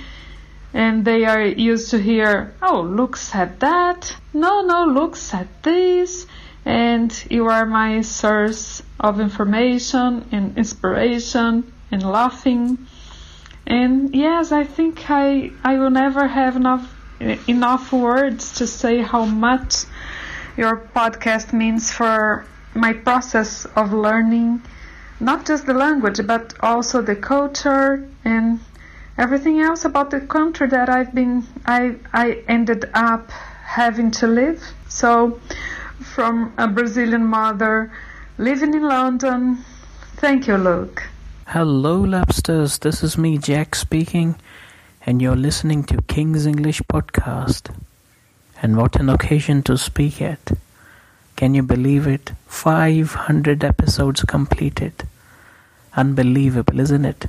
[0.74, 4.16] and they are used to hear, oh, Luke at that.
[4.34, 6.26] No, no, Luke at this.
[6.66, 12.88] And you are my source of information and inspiration and laughing.
[13.66, 16.94] And yes, I think I, I will never have enough,
[17.48, 19.86] enough words to say how much
[20.58, 22.46] your podcast means for
[22.76, 24.62] my process of learning,
[25.20, 28.60] not just the language, but also the culture and
[29.18, 34.62] everything else about the country that I've been, I, I ended up having to live.
[34.90, 35.40] So,
[36.00, 37.92] from a Brazilian mother
[38.38, 39.64] living in London,
[40.18, 41.04] thank you, Luke.
[41.54, 42.80] Hello, LEPsters.
[42.80, 44.34] This is me, Jack, speaking,
[45.06, 47.72] and you're listening to King's English Podcast.
[48.60, 50.54] And what an occasion to speak at!
[51.36, 52.32] Can you believe it?
[52.48, 55.08] 500 episodes completed.
[55.96, 57.28] Unbelievable, isn't it?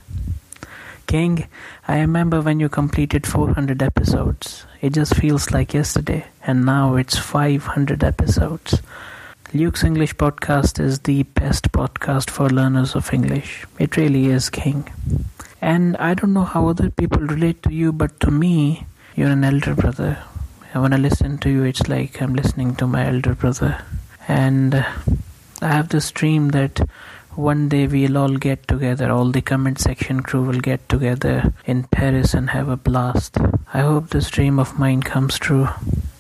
[1.07, 1.47] King,
[1.87, 4.65] I remember when you completed 400 episodes.
[4.81, 8.81] It just feels like yesterday, and now it's 500 episodes.
[9.57, 13.64] Luke's English podcast is the best podcast for learners of English.
[13.79, 14.93] It really is, King.
[15.62, 19.45] And I don't know how other people relate to you, but to me, you're an
[19.45, 20.19] elder brother.
[20.73, 23.81] And when I listen to you, it's like I'm listening to my elder brother.
[24.27, 26.81] And I have this dream that
[27.37, 31.85] one day we'll all get together, all the comment section crew will get together in
[31.85, 33.38] Paris and have a blast.
[33.73, 35.69] I hope this dream of mine comes true.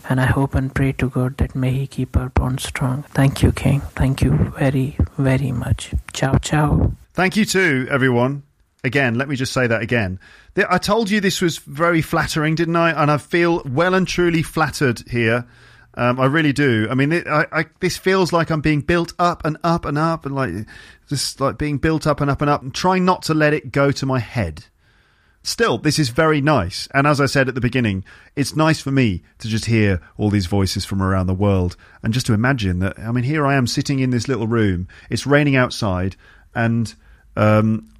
[0.08, 3.04] And I hope and pray to God that may He keep our bond strong.
[3.04, 3.80] Thank you, King.
[3.80, 5.94] Thank you very, very much.
[6.12, 6.92] Ciao, ciao.
[7.14, 8.42] Thank you too, everyone.
[8.82, 10.20] Again, let me just say that again.
[10.68, 12.90] I told you this was very flattering, didn't I?
[12.90, 15.46] And I feel well and truly flattered here.
[15.94, 16.86] Um, I really do.
[16.90, 19.96] I mean, it, I, I, this feels like I'm being built up and up and
[19.96, 20.52] up, and like
[21.08, 23.72] just like being built up and up and up, and trying not to let it
[23.72, 24.66] go to my head.
[25.46, 26.88] Still, this is very nice.
[26.94, 28.02] And as I said at the beginning,
[28.34, 32.14] it's nice for me to just hear all these voices from around the world and
[32.14, 34.88] just to imagine that, I mean, here I am sitting in this little room.
[35.10, 36.16] It's raining outside
[36.54, 36.94] and,
[37.36, 37.90] um,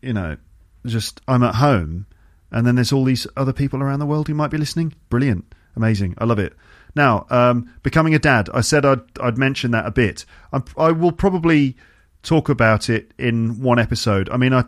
[0.00, 0.38] you know,
[0.86, 2.06] just I'm at home
[2.50, 4.94] and then there's all these other people around the world who might be listening.
[5.10, 5.54] Brilliant.
[5.76, 6.14] amazing.
[6.16, 6.54] I love it.
[6.94, 8.48] Now, um, becoming a dad.
[8.54, 10.24] I said I'd I'd mention that a bit.
[10.54, 11.76] I'm, I will probably
[12.22, 14.30] talk about it in one episode.
[14.30, 14.64] I mean, I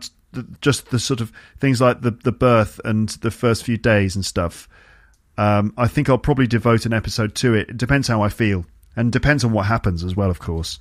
[0.61, 4.25] just the sort of things like the the birth and the first few days and
[4.25, 4.67] stuff.
[5.37, 7.69] Um, I think I'll probably devote an episode to it.
[7.69, 8.65] It depends how I feel,
[8.95, 10.79] and depends on what happens as well, of course.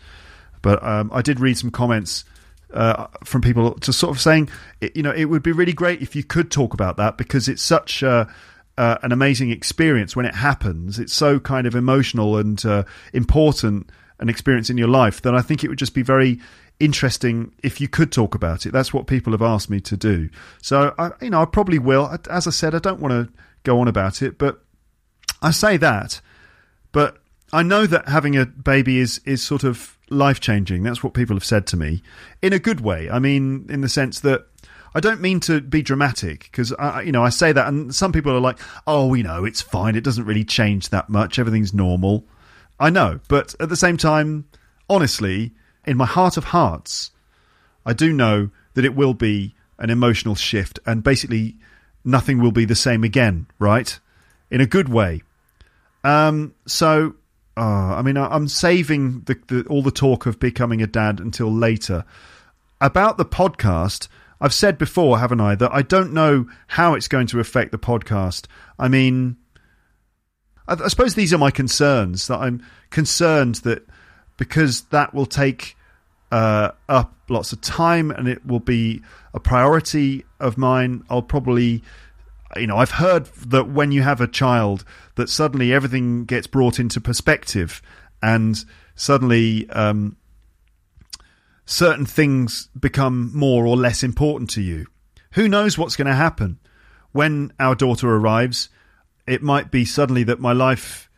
[0.62, 2.24] But um, I did read some comments
[2.72, 4.50] uh, from people just sort of saying,
[4.94, 7.62] you know, it would be really great if you could talk about that because it's
[7.62, 8.26] such uh,
[8.76, 10.98] an amazing experience when it happens.
[10.98, 15.40] It's so kind of emotional and uh, important an experience in your life that I
[15.40, 16.40] think it would just be very
[16.80, 18.72] interesting if you could talk about it.
[18.72, 20.30] That's what people have asked me to do.
[20.62, 22.18] So, I, you know, I probably will.
[22.28, 24.62] As I said, I don't want to go on about it, but
[25.42, 26.20] I say that.
[26.92, 27.18] But
[27.52, 30.82] I know that having a baby is is sort of life changing.
[30.82, 32.02] That's what people have said to me
[32.42, 33.08] in a good way.
[33.10, 34.46] I mean, in the sense that
[34.94, 38.12] I don't mean to be dramatic because I, you know, I say that, and some
[38.12, 39.94] people are like, "Oh, you know it's fine.
[39.94, 41.38] It doesn't really change that much.
[41.38, 42.26] Everything's normal."
[42.78, 44.46] I know, but at the same time,
[44.88, 45.52] honestly,
[45.86, 47.10] in my heart of hearts,
[47.84, 51.56] I do know that it will be an emotional shift, and basically,
[52.04, 53.46] nothing will be the same again.
[53.58, 53.98] Right?
[54.50, 55.22] In a good way.
[56.04, 56.54] Um.
[56.66, 57.14] So
[57.56, 61.20] uh, I mean, I, am saving the, the, all the talk of becoming a dad
[61.20, 62.04] until later.
[62.80, 64.08] About the podcast,
[64.40, 67.78] I've said before, haven't I, that I don't know how it's going to affect the
[67.78, 68.46] podcast.
[68.78, 69.36] I mean,
[70.66, 72.28] I, I suppose these are my concerns.
[72.28, 73.86] That I'm concerned that
[74.40, 75.76] because that will take
[76.32, 79.02] uh, up lots of time and it will be
[79.34, 81.82] a priority of mine, I'll probably
[82.56, 84.82] you know, I've heard that when you have a child,
[85.14, 87.80] that suddenly everything gets brought into perspective,
[88.22, 88.64] and
[88.96, 90.16] suddenly um,
[91.66, 94.86] certain things become more or less important to you.
[95.32, 96.58] Who knows what's going to happen
[97.12, 98.70] when our daughter arrives?
[99.28, 101.08] It might be suddenly that my life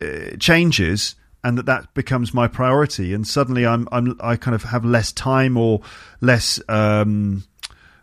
[0.00, 4.64] uh, changes and that that becomes my priority, and suddenly I'm, I'm I kind of
[4.64, 5.82] have less time or
[6.20, 7.44] less um,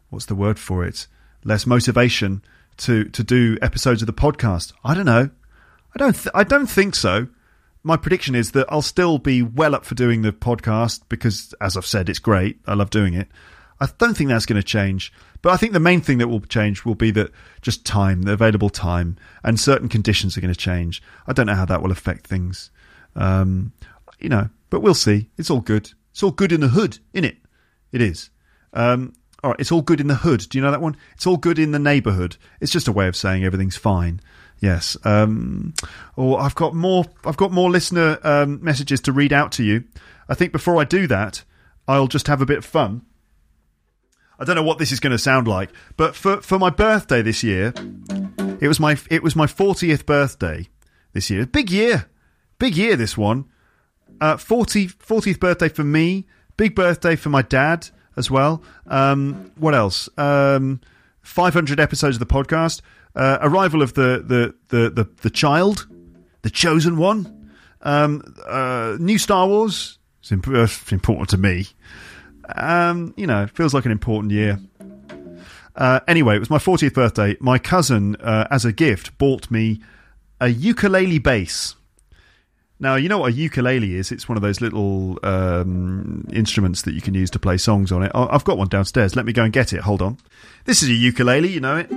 [0.10, 1.08] what's the word for it?
[1.43, 2.41] less motivation
[2.77, 4.73] to to do episodes of the podcast.
[4.84, 5.30] I don't know.
[5.95, 6.13] I don't.
[6.13, 7.27] Th- I don't think so.
[7.84, 11.75] My prediction is that I'll still be well up for doing the podcast because, as
[11.75, 12.60] I've said, it's great.
[12.67, 13.27] I love doing it.
[13.80, 15.12] I don't think that's going to change.
[15.41, 17.32] But I think the main thing that will change will be that
[17.63, 21.01] just time, the available time, and certain conditions are going to change.
[21.25, 22.69] I don't know how that will affect things.
[23.15, 23.74] Um,
[24.19, 25.30] you know, but we'll see.
[25.38, 25.91] It's all good.
[26.12, 27.38] It's all good in the hood, in it.
[27.91, 28.30] It is.
[28.74, 30.45] Um, all right, it's all good in the hood.
[30.50, 30.95] Do you know that one?
[31.15, 32.38] It's all good in the neighbourhood.
[32.60, 34.21] It's just a way of saying everything's fine.
[34.60, 34.95] Yes.
[35.04, 35.74] Um,
[36.15, 37.06] or I've got more.
[37.26, 39.84] I've got more listener um, messages to read out to you.
[40.30, 41.43] I think before I do that,
[41.88, 43.02] I'll just have a bit of fun.
[44.39, 47.21] I don't know what this is going to sound like, but for for my birthday
[47.21, 47.74] this year,
[48.60, 50.67] it was my it was my fortieth birthday
[51.13, 51.45] this year.
[51.45, 52.08] Big year,
[52.62, 52.95] big year.
[52.95, 53.45] This one,
[54.21, 56.28] uh, 40, 40th birthday for me.
[56.58, 58.63] Big birthday for my dad as well.
[58.86, 60.08] Um, what else?
[60.17, 60.80] Um,
[61.24, 62.82] 500 episodes of the podcast.
[63.15, 65.88] Uh, arrival of the, the, the, the, the child,
[66.43, 67.50] the chosen one.
[67.82, 69.97] Um, uh, new Star Wars.
[70.19, 71.65] It's, imp- uh, important to me.
[72.56, 74.60] Um, you know, feels like an important year.
[75.76, 77.36] Uh, anyway, it was my 40th birthday.
[77.39, 79.82] My cousin, uh, as a gift, bought me
[80.39, 81.76] a ukulele bass.
[82.81, 84.11] Now, you know what a ukulele is?
[84.11, 88.01] It's one of those little um, instruments that you can use to play songs on
[88.01, 88.11] it.
[88.15, 89.15] I've got one downstairs.
[89.15, 89.81] Let me go and get it.
[89.81, 90.17] Hold on.
[90.65, 91.89] This is a ukulele, you know it.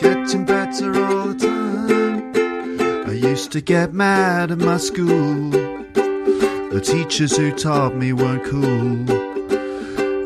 [0.00, 3.08] Getting better all the time.
[3.08, 5.50] I used to get mad at my school.
[5.50, 9.06] The teachers who taught me weren't cool.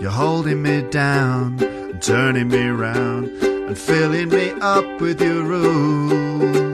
[0.01, 6.70] You're holding me down and turning me around and filling me up with your rules.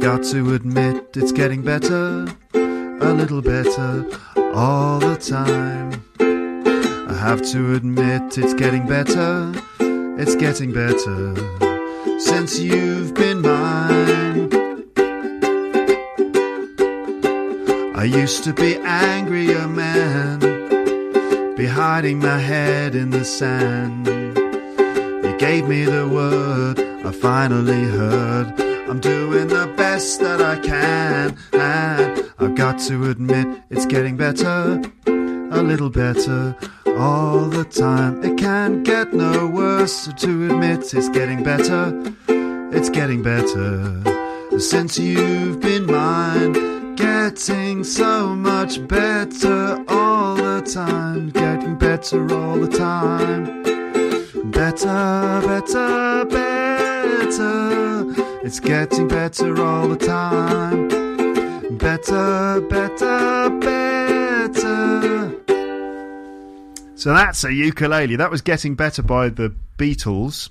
[0.00, 4.06] Got to admit it's getting better, a little better
[4.54, 6.02] all the time.
[6.18, 9.52] I have to admit it's getting better,
[10.18, 11.34] it's getting better
[12.18, 14.48] since you've been mine.
[17.94, 20.38] I used to be angrier man,
[21.56, 24.06] be hiding my head in the sand.
[24.06, 28.69] You gave me the word, I finally heard.
[28.90, 34.82] I'm doing the best that I can, and I've got to admit it's getting better,
[35.06, 36.56] a little better
[36.98, 38.20] all the time.
[38.24, 42.02] It can't get no worse to admit it's getting better,
[42.72, 44.02] it's getting better
[44.58, 46.96] since you've been mine.
[46.96, 53.62] Getting so much better all the time, getting better all the time.
[54.50, 56.24] Better, better
[57.30, 58.29] better.
[58.42, 60.88] It's getting better all the time.
[61.76, 65.34] Better, better, better.
[66.94, 68.16] So that's a ukulele.
[68.16, 70.48] That was Getting Better by the Beatles.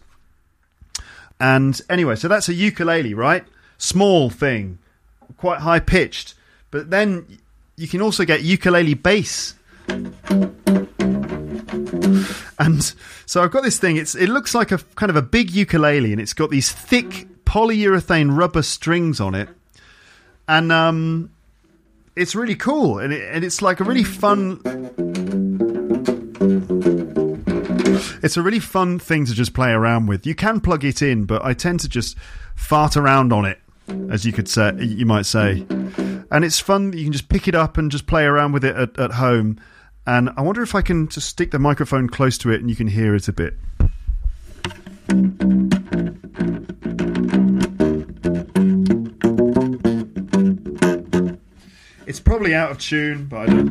[1.40, 3.44] And anyway, so that's a ukulele, right?
[3.78, 4.78] Small thing,
[5.38, 6.36] quite high pitched.
[6.70, 7.40] But then
[7.76, 9.56] you can also get ukulele bass.
[12.60, 12.94] And
[13.26, 13.98] so I've got this thing.
[13.98, 17.28] It's it looks like a kind of a big ukulele, and it's got these thick
[17.50, 19.50] polyurethane rubber strings on it,
[20.48, 21.32] and um,
[22.16, 24.62] it's really cool, and it, and it's like a really fun.
[28.22, 30.28] It's a really fun thing to just play around with.
[30.28, 32.16] You can plug it in, but I tend to just
[32.54, 33.58] fart around on it,
[34.12, 35.66] as you could say, you might say.
[36.32, 36.94] And it's fun.
[36.94, 39.60] You can just pick it up and just play around with it at, at home.
[40.06, 42.76] And I wonder if I can just stick the microphone close to it and you
[42.76, 43.56] can hear it a bit.
[52.10, 53.70] It's probably out of tune, but I don't.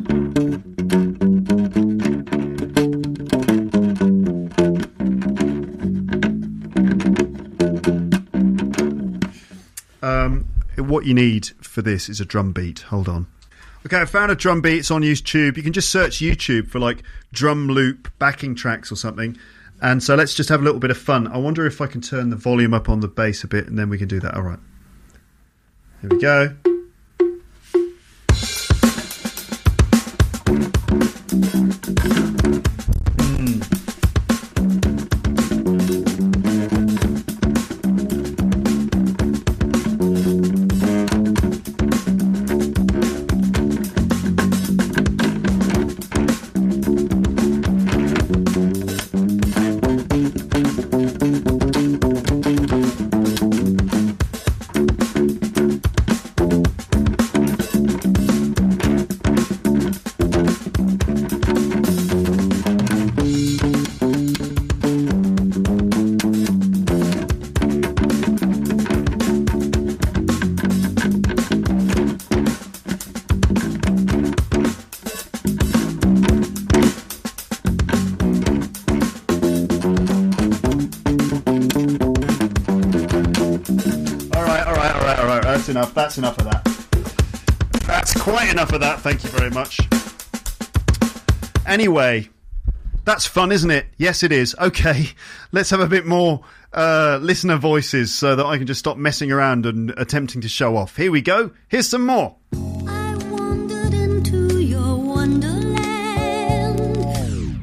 [10.01, 10.45] Um,
[10.77, 12.79] what you need for this is a drum beat.
[12.79, 13.27] Hold on.
[13.85, 14.77] Okay, I found a drum beat.
[14.77, 15.57] It's on YouTube.
[15.57, 19.37] You can just search YouTube for like drum loop backing tracks or something.
[19.81, 21.27] And so let's just have a little bit of fun.
[21.27, 23.77] I wonder if I can turn the volume up on the bass a bit and
[23.77, 24.33] then we can do that.
[24.35, 24.59] All right.
[25.99, 26.55] Here we go.
[88.59, 88.99] Enough of that.
[88.99, 89.79] Thank you very much.
[91.65, 92.27] Anyway,
[93.05, 93.85] that's fun, isn't it?
[93.95, 94.53] Yes, it is.
[94.59, 95.11] Okay,
[95.53, 96.43] let's have a bit more
[96.73, 100.75] uh, listener voices so that I can just stop messing around and attempting to show
[100.75, 100.97] off.
[100.97, 101.51] Here we go.
[101.69, 102.35] Here's some more.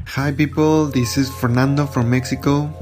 [0.07, 2.73] Hi people, this is Fernando from Mexico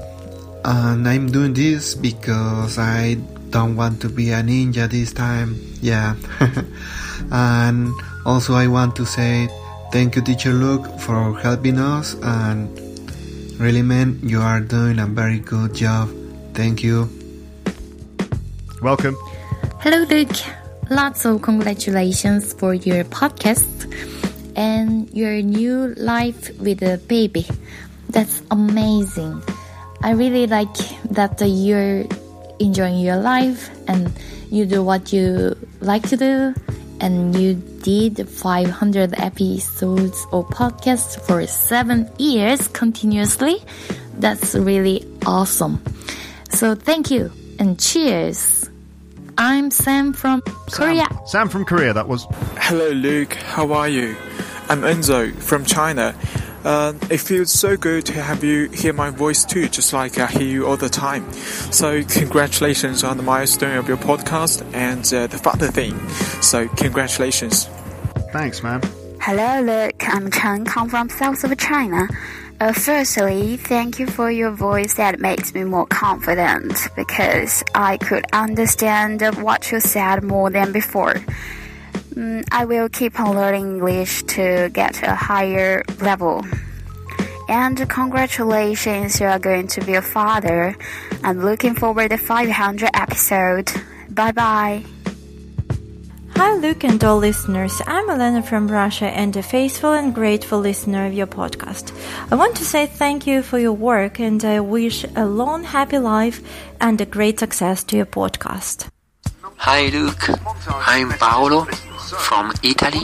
[0.64, 3.18] and I'm doing this because I
[3.50, 5.60] don't want to be a ninja this time.
[5.82, 6.16] Yeah.
[7.32, 7.94] and
[8.26, 9.48] also I want to say
[9.92, 12.68] thank you teacher Luke for helping us and
[13.60, 16.10] really man you are doing a very good job.
[16.54, 17.10] Thank you.
[18.82, 19.16] Welcome.
[19.80, 20.36] Hello, Luke.
[20.90, 23.66] Lots of congratulations for your podcast
[24.56, 27.46] and your new life with a baby.
[28.10, 29.42] That's amazing.
[30.04, 30.76] I really like
[31.10, 32.06] that you're
[32.60, 34.12] enjoying your life and
[34.50, 36.54] you do what you like to do
[37.02, 43.64] and you did 500 episodes of podcasts for seven years continuously.
[44.18, 45.84] That's really awesome.
[46.50, 48.70] So thank you and cheers.
[49.38, 50.42] I'm Sam from
[50.72, 51.08] Korea.
[51.26, 52.26] Sam from Korea, that was.
[52.58, 53.34] Hello, Luke.
[53.34, 54.16] How are you?
[54.70, 56.16] I'm Enzo from China.
[56.66, 60.26] Uh, it feels so good to have you hear my voice too, just like I
[60.26, 61.32] hear you all the time.
[61.72, 65.96] So, congratulations on the milestone of your podcast and uh, the father thing.
[66.42, 67.66] So, congratulations.
[68.34, 68.82] Thanks, man.
[69.22, 70.04] Hello, Luke.
[70.10, 72.08] I'm Chen Kang from south of China.
[72.60, 78.26] Uh, firstly, thank you for your voice that makes me more confident because I could
[78.34, 81.16] understand what you said more than before.
[82.16, 86.46] Mm, I will keep on learning English to get a higher level.
[87.50, 90.78] And congratulations, you are going to be a father.
[91.24, 93.70] I'm looking forward to 500 episode.
[94.10, 94.84] Bye bye.
[96.38, 97.82] Hi, Luke and all listeners.
[97.86, 101.92] I'm Elena from Russia and a faithful and grateful listener of your podcast.
[102.32, 106.00] I want to say thank you for your work and I wish a long, happy
[106.00, 106.42] life
[106.80, 108.90] and a great success to your podcast.
[109.66, 110.30] Hi Luke,
[110.70, 111.64] I'm Paolo
[112.26, 113.02] from Italy.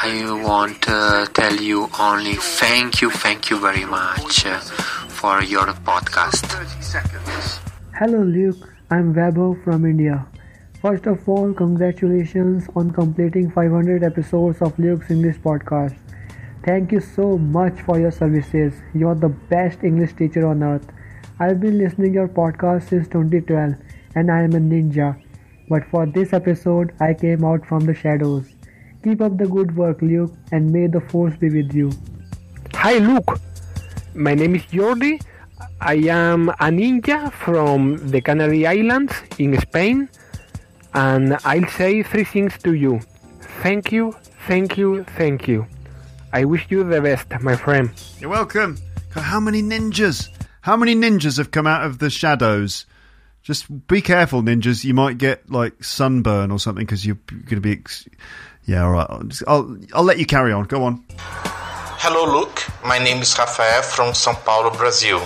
[0.00, 4.60] I want to tell you only thank you, thank you very much uh,
[5.18, 6.46] for your podcast.
[7.98, 10.24] Hello Luke, I'm Vaibhav from India.
[10.80, 15.96] First of all, congratulations on completing 500 episodes of Luke's English podcast.
[16.64, 18.72] Thank you so much for your services.
[18.94, 20.86] You're the best English teacher on earth.
[21.40, 23.74] I've been listening your podcast since 2012
[24.14, 25.23] and I am a ninja.
[25.68, 28.46] But for this episode, I came out from the shadows.
[29.02, 31.90] Keep up the good work, Luke, and may the force be with you.
[32.74, 33.38] Hi, Luke.
[34.14, 35.20] My name is Jordi.
[35.80, 40.08] I am a ninja from the Canary Islands in Spain,
[40.94, 43.00] and I'll say three things to you.
[43.62, 44.14] Thank you,
[44.46, 45.66] thank you, thank you.
[46.32, 47.90] I wish you the best, my friend.
[48.18, 48.78] You're welcome.
[49.10, 50.28] How many ninjas?
[50.62, 52.86] How many ninjas have come out of the shadows?
[53.44, 54.84] Just be careful, ninjas.
[54.84, 57.72] You might get like sunburn or something because you're going to be.
[57.72, 58.08] Ex-
[58.64, 59.06] yeah, all right.
[59.46, 60.64] I'll, I'll let you carry on.
[60.64, 61.04] Go on.
[61.10, 62.62] Hello, Luke.
[62.82, 65.22] My name is Rafael from São Paulo, Brazil.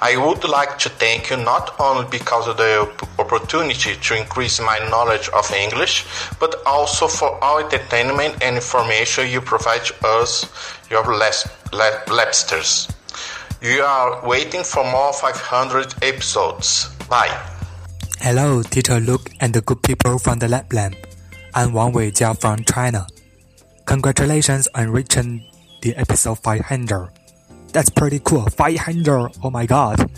[0.00, 4.80] I would like to thank you not only because of the opportunity to increase my
[4.90, 6.04] knowledge of English,
[6.40, 10.50] but also for all entertainment and information you provide to us,
[10.90, 12.92] your LEPsters.
[13.62, 16.88] You are waiting for more 500 episodes.
[17.08, 17.51] Bye.
[18.22, 20.94] Hello, Teacher Luke and the good people from the Lab Lamp.
[21.56, 23.04] I'm Wang Weijia from China.
[23.84, 25.44] Congratulations on reaching
[25.80, 27.10] the episode 500.
[27.72, 28.46] That's pretty cool.
[28.46, 29.32] 500!
[29.42, 30.08] Oh my god.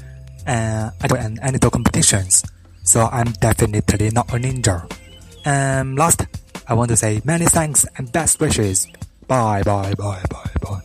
[0.47, 2.45] Uh, I don't any competitions,
[2.83, 4.85] so I'm definitely not a ninja.
[5.47, 6.27] Um, last,
[6.69, 8.87] I want to say many thanks and best wishes.
[9.29, 10.83] Bye, bye, bye, bye, bye.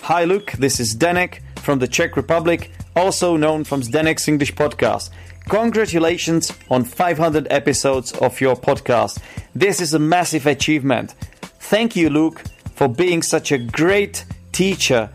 [0.00, 0.52] Hi, Luke.
[0.52, 5.10] This is Denek from the Czech Republic, also known from Denek's English podcast.
[5.48, 9.18] Congratulations on 500 episodes of your podcast.
[9.54, 11.12] This is a massive achievement.
[11.60, 12.42] Thank you, Luke,
[12.74, 15.08] for being such a great teacher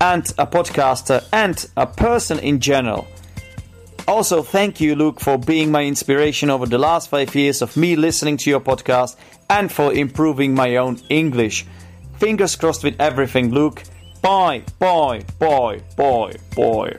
[0.00, 3.08] and a podcaster and a person in general.
[4.06, 7.96] Also, thank you, Luke, for being my inspiration over the last five years of me
[7.96, 9.16] listening to your podcast
[9.50, 11.66] and for improving my own English.
[12.18, 13.82] Fingers crossed with everything, Luke.
[14.22, 16.96] Bye, bye, bye, bye, bye.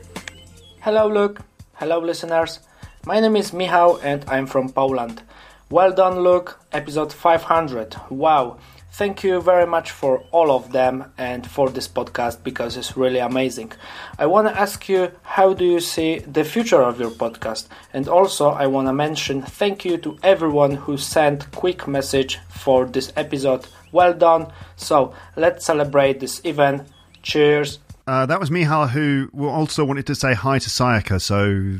[0.80, 1.40] Hello, Luke.
[1.74, 2.60] Hello, listeners.
[3.06, 5.20] My name is Michał and I'm from Poland.
[5.68, 6.58] Well done, Luke.
[6.72, 7.96] Episode 500.
[8.08, 8.56] Wow.
[8.92, 13.18] Thank you very much for all of them and for this podcast because it's really
[13.18, 13.72] amazing.
[14.18, 17.66] I want to ask you how do you see the future of your podcast?
[17.92, 22.86] And also I want to mention thank you to everyone who sent quick message for
[22.86, 23.66] this episode.
[23.92, 24.50] Well done.
[24.76, 26.88] So, let's celebrate this event.
[27.22, 27.80] Cheers.
[28.06, 31.20] Uh, that was Mihal, who also wanted to say hi to Sayaka.
[31.20, 31.78] So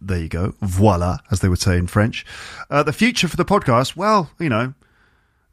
[0.00, 0.54] there you go.
[0.60, 2.24] Voila, as they would say in French.
[2.70, 4.74] Uh, the future for the podcast, well, you know,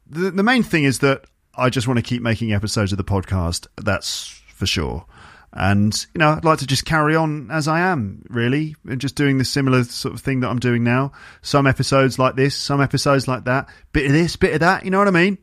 [0.08, 1.24] the, the main thing is that
[1.56, 3.66] I just want to keep making episodes of the podcast.
[3.76, 5.06] That's for sure.
[5.54, 9.16] And, you know, I'd like to just carry on as I am, really, and just
[9.16, 11.12] doing the similar sort of thing that I'm doing now.
[11.42, 14.90] Some episodes like this, some episodes like that, bit of this, bit of that, you
[14.90, 15.36] know what I mean?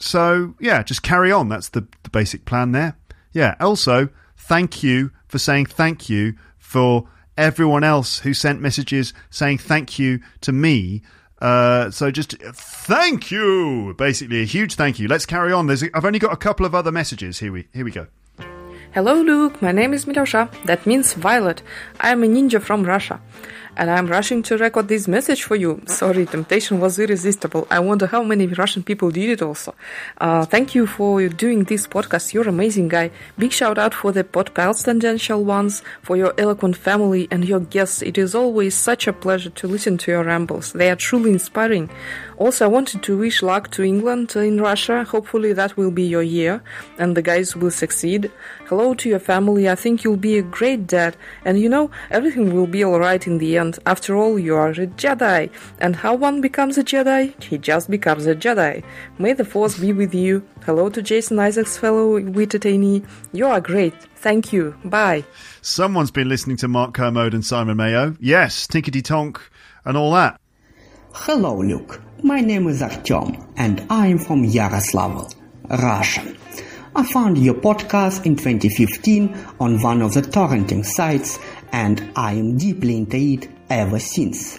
[0.00, 1.48] So, yeah, just carry on.
[1.48, 2.96] That's the, the basic plan there.
[3.34, 3.56] Yeah.
[3.60, 7.06] Also, thank you for saying thank you for
[7.36, 11.02] everyone else who sent messages saying thank you to me.
[11.40, 13.94] Uh, so just thank you.
[13.98, 15.08] Basically, a huge thank you.
[15.08, 15.66] Let's carry on.
[15.66, 17.40] There's, I've only got a couple of other messages.
[17.40, 18.06] Here we here we go.
[18.92, 19.60] Hello, Luke.
[19.60, 20.48] My name is Milyosha.
[20.66, 21.62] That means Violet.
[21.98, 23.20] I am a ninja from Russia.
[23.76, 25.82] And I'm rushing to record this message for you.
[25.86, 27.66] Sorry, temptation was irresistible.
[27.70, 29.74] I wonder how many Russian people did it also.
[30.18, 32.32] Uh, thank you for doing this podcast.
[32.32, 33.10] You're amazing guy.
[33.36, 38.00] Big shout out for the podcast tangential ones, for your eloquent family and your guests.
[38.02, 40.72] It is always such a pleasure to listen to your rambles.
[40.72, 41.90] They are truly inspiring.
[42.36, 45.04] Also, I wanted to wish luck to England in Russia.
[45.04, 46.62] Hopefully that will be your year
[46.98, 48.30] and the guys will succeed.
[48.66, 49.68] Hello to your family.
[49.68, 51.16] I think you'll be a great dad.
[51.44, 53.78] And you know, everything will be alright in the end.
[53.86, 55.50] After all, you are a Jedi.
[55.78, 57.40] And how one becomes a Jedi?
[57.42, 58.82] He just becomes a Jedi.
[59.18, 60.42] May the Force be with you.
[60.64, 63.06] Hello to Jason Isaacs, fellow Wittertainee.
[63.32, 63.94] You are great.
[64.16, 64.74] Thank you.
[64.84, 65.24] Bye.
[65.60, 68.16] Someone's been listening to Mark Kermode and Simon Mayo.
[68.18, 69.40] Yes, Tinkety Tonk
[69.84, 70.40] and all that.
[71.12, 72.00] Hello, Luke.
[72.24, 75.34] My name is Artyom, and I'm from Yaroslavl,
[75.68, 76.34] Russia.
[76.96, 81.38] I found your podcast in 2015 on one of the torrenting sites,
[81.70, 84.58] and I am deeply into it ever since.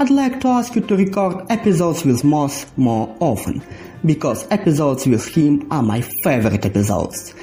[0.00, 3.62] I'd like to ask you to record episodes with Moss more often,
[4.04, 7.34] because episodes with him are my favorite episodes,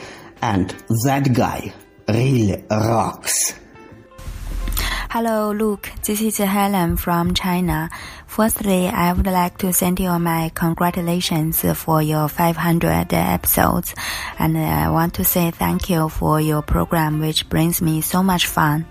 [0.44, 0.70] and
[1.06, 1.74] that guy
[2.08, 3.56] really rocks.
[5.12, 5.92] Hello, Luke.
[6.04, 7.90] This is Helen from China.
[8.30, 13.96] Firstly, I would like to send you my congratulations for your 500 episodes,
[14.38, 18.46] and I want to say thank you for your program, which brings me so much
[18.46, 18.86] fun.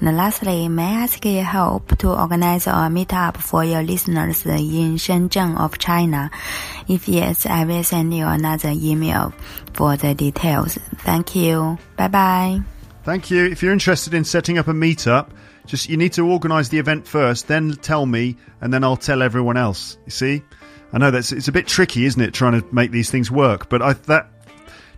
[0.00, 4.96] And lastly, may I ask your help to organize a meetup for your listeners in
[4.96, 6.30] Shenzhen of China?
[6.88, 9.34] If yes, I will send you another email
[9.74, 10.78] for the details.
[11.04, 11.78] Thank you.
[11.96, 12.62] Bye bye.
[13.04, 13.44] Thank you.
[13.44, 15.28] If you're interested in setting up a meetup,
[15.68, 19.22] just you need to organise the event first, then tell me, and then I'll tell
[19.22, 19.98] everyone else.
[20.06, 20.42] You see,
[20.92, 23.68] I know that's it's a bit tricky, isn't it, trying to make these things work?
[23.68, 24.28] But I, that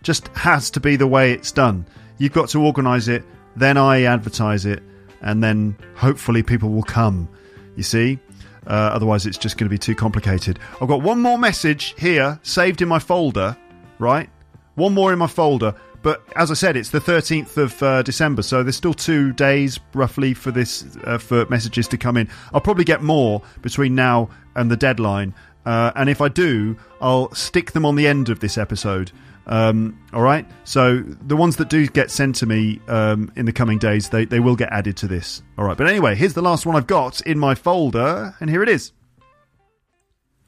[0.03, 1.85] just has to be the way it's done.
[2.18, 3.25] You've got to organise it,
[3.57, 4.83] then I advertise it,
[5.21, 7.29] and then hopefully people will come.
[7.77, 8.18] You see.
[8.66, 10.59] Uh, otherwise, it's just going to be too complicated.
[10.81, 13.57] I've got one more message here saved in my folder,
[13.99, 14.29] right?
[14.75, 15.75] One more in my folder.
[16.03, 19.78] But as I said, it's the 13th of uh, December, so there's still two days
[19.94, 22.28] roughly for this uh, for messages to come in.
[22.55, 25.34] I'll probably get more between now and the deadline,
[25.66, 29.12] uh, and if I do, I'll stick them on the end of this episode.
[29.46, 33.53] Um, all right, so the ones that do get sent to me um, in the
[33.53, 35.42] coming days, they they will get added to this.
[35.59, 38.62] All right, but anyway, here's the last one I've got in my folder, and here
[38.62, 38.92] it is.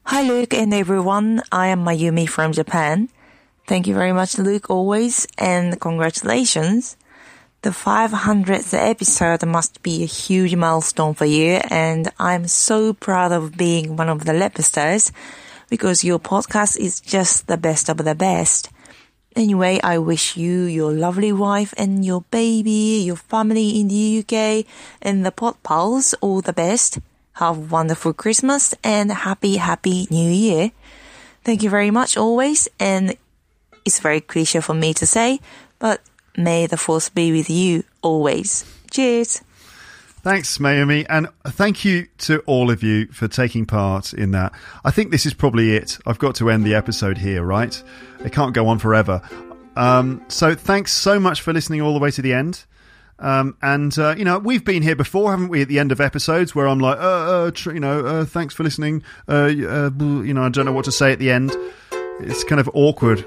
[0.06, 1.42] Hi, Luke and everyone.
[1.52, 3.08] I am Mayumi from Japan.
[3.66, 6.96] Thank you very much, Luke, always, and congratulations.
[7.62, 13.56] The 500th episode must be a huge milestone for you, and I'm so proud of
[13.56, 15.12] being one of the LEPsters
[15.70, 18.68] because your podcast is just the best of the best.
[19.36, 24.66] Anyway, I wish you, your lovely wife, and your baby, your family in the UK,
[25.00, 26.98] and the pot pals all the best.
[27.34, 30.72] Have a wonderful Christmas and happy, happy New Year.
[31.44, 33.16] Thank you very much always, and
[33.84, 35.40] it's very cliche for me to say,
[35.78, 36.00] but
[36.36, 38.64] may the force be with you always.
[38.90, 39.42] Cheers.
[40.22, 44.52] Thanks, Mayumi, and thank you to all of you for taking part in that.
[44.84, 45.98] I think this is probably it.
[46.06, 47.82] I've got to end the episode here, right?
[48.24, 49.20] It can't go on forever.
[49.74, 52.64] Um, so thanks so much for listening all the way to the end.
[53.18, 55.62] Um, and uh, you know we've been here before, haven't we?
[55.62, 58.54] At the end of episodes, where I'm like, uh, uh tr- you know, uh, thanks
[58.54, 59.02] for listening.
[59.28, 61.56] Uh, uh, you know, I don't know what to say at the end.
[62.20, 63.24] It's kind of awkward.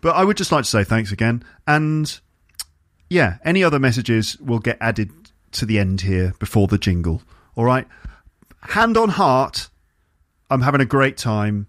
[0.00, 1.42] But I would just like to say thanks again.
[1.66, 2.18] And
[3.08, 5.10] yeah, any other messages will get added
[5.52, 7.22] to the end here before the jingle.
[7.54, 7.86] All right.
[8.60, 9.68] Hand on heart,
[10.50, 11.68] I'm having a great time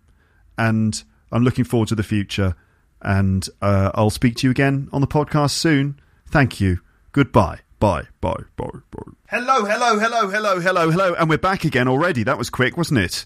[0.58, 2.56] and I'm looking forward to the future.
[3.02, 6.00] And uh, I'll speak to you again on the podcast soon.
[6.30, 6.80] Thank you.
[7.12, 7.60] Goodbye.
[7.80, 8.04] Bye.
[8.22, 8.44] Bye.
[8.56, 8.66] Bye.
[8.92, 9.12] Bye.
[9.30, 11.14] Hello, hello, hello, hello, hello, hello.
[11.14, 12.24] And we're back again already.
[12.24, 13.26] That was quick, wasn't it?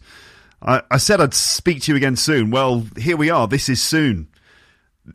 [0.61, 2.51] I, I said I'd speak to you again soon.
[2.51, 3.47] Well, here we are.
[3.47, 4.27] This is soon.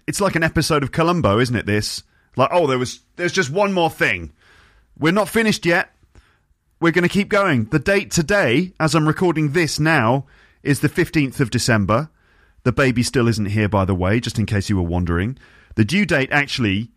[0.06, 1.66] It's like an episode of Columbo, isn't it?
[1.66, 2.02] This
[2.36, 4.32] like, oh, there was there's just one more thing.
[4.98, 5.90] We're not finished yet.
[6.80, 7.64] We're going to keep going.
[7.66, 10.26] The date today, as I'm recording this now,
[10.62, 12.10] is the 15th of December.
[12.64, 15.38] The baby still isn't here, by the way, just in case you were wondering.
[15.76, 16.90] The due date, actually,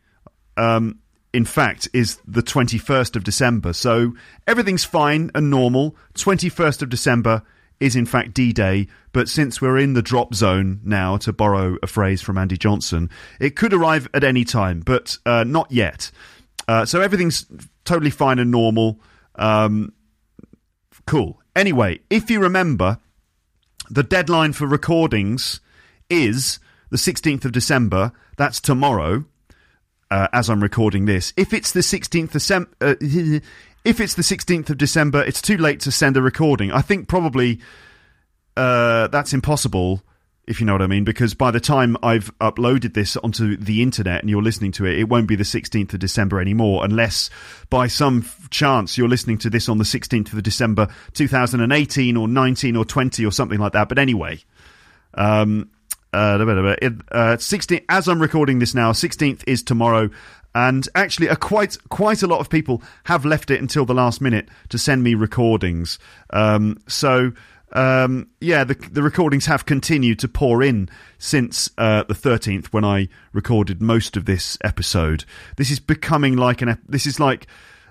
[0.57, 0.99] um,
[1.31, 3.71] in fact, is the 21st of December.
[3.71, 4.13] So
[4.47, 5.95] everything's fine and normal.
[6.15, 7.43] 21st of December
[7.79, 11.77] is in fact D Day, but since we're in the drop zone now, to borrow
[11.81, 13.09] a phrase from Andy Johnson,
[13.39, 16.11] it could arrive at any time, but uh, not yet.
[16.67, 17.45] Uh, so everything's
[17.85, 18.99] totally fine and normal.
[19.35, 19.93] Um,
[21.07, 21.41] cool.
[21.55, 22.99] Anyway, if you remember,
[23.89, 25.59] the deadline for recordings
[26.09, 26.59] is
[26.91, 28.11] the 16th of December.
[28.37, 29.25] That's tomorrow.
[30.11, 32.95] Uh, as I'm recording this, if it's the 16th of December, uh,
[33.83, 36.71] if it's the 16th of December, it's too late to send a recording.
[36.71, 37.59] I think probably
[38.57, 40.01] uh, that's impossible,
[40.49, 43.81] if you know what I mean, because by the time I've uploaded this onto the
[43.83, 47.29] internet and you're listening to it, it won't be the 16th of December anymore, unless
[47.69, 52.75] by some chance you're listening to this on the 16th of December 2018 or 19
[52.75, 53.87] or 20 or something like that.
[53.87, 54.39] But anyway,
[55.13, 55.69] um,
[56.11, 56.75] uh,
[57.11, 60.09] uh, 16, as I'm recording this now, 16th is tomorrow.
[60.55, 64.19] And actually, a quite quite a lot of people have left it until the last
[64.19, 65.99] minute to send me recordings.
[66.31, 67.33] Um, so
[67.71, 70.89] um, yeah, the the recordings have continued to pour in
[71.19, 75.23] since uh, the thirteenth, when I recorded most of this episode.
[75.57, 76.79] This is becoming like an.
[76.87, 77.45] This is like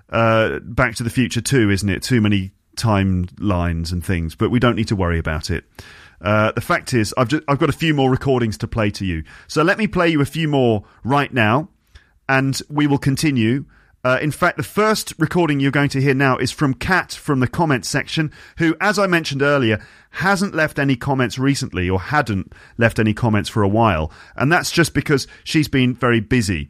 [0.09, 2.03] uh, Back to the Future two, isn't it?
[2.03, 5.63] Too many timelines and things, but we don't need to worry about it.
[6.21, 9.05] Uh, the fact is, I've just, I've got a few more recordings to play to
[9.05, 9.23] you.
[9.47, 11.68] So let me play you a few more right now
[12.29, 13.65] and we will continue.
[14.05, 17.41] Uh, in fact, the first recording you're going to hear now is from Kat from
[17.41, 22.53] the comments section, who, as I mentioned earlier, hasn't left any comments recently or hadn't
[22.77, 24.13] left any comments for a while.
[24.37, 26.69] And that's just because she's been very busy.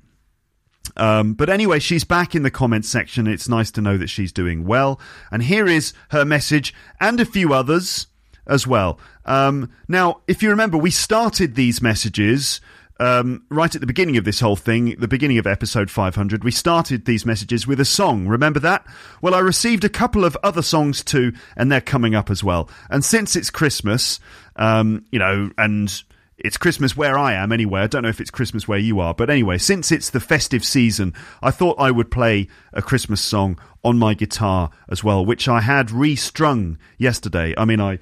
[0.97, 3.27] Um, but anyway, she's back in the comments section.
[3.27, 4.99] It's nice to know that she's doing well.
[5.29, 8.07] And here is her message and a few others
[8.47, 8.99] as well.
[9.25, 12.59] Um, now, if you remember, we started these messages
[12.99, 16.43] um, right at the beginning of this whole thing, the beginning of episode 500.
[16.43, 18.27] We started these messages with a song.
[18.27, 18.85] Remember that?
[19.21, 22.69] Well, I received a couple of other songs too, and they're coming up as well.
[22.89, 24.19] And since it's Christmas,
[24.57, 26.03] um, you know, and
[26.37, 27.81] it's Christmas where I am anyway.
[27.81, 30.63] I don't know if it's Christmas where you are, but anyway, since it's the festive
[30.63, 35.47] season, I thought I would play a Christmas song on my guitar as well, which
[35.47, 37.53] I had restrung yesterday.
[37.57, 37.99] I mean, I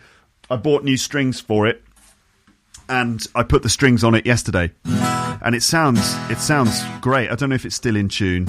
[0.49, 1.83] I bought new strings for it,
[2.89, 7.29] and I put the strings on it yesterday, and it sounds it sounds great.
[7.29, 8.47] I don't know if it's still in tune.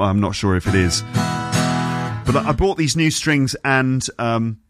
[0.00, 4.06] I'm not sure if it is, but I bought these new strings and.
[4.18, 4.60] Um,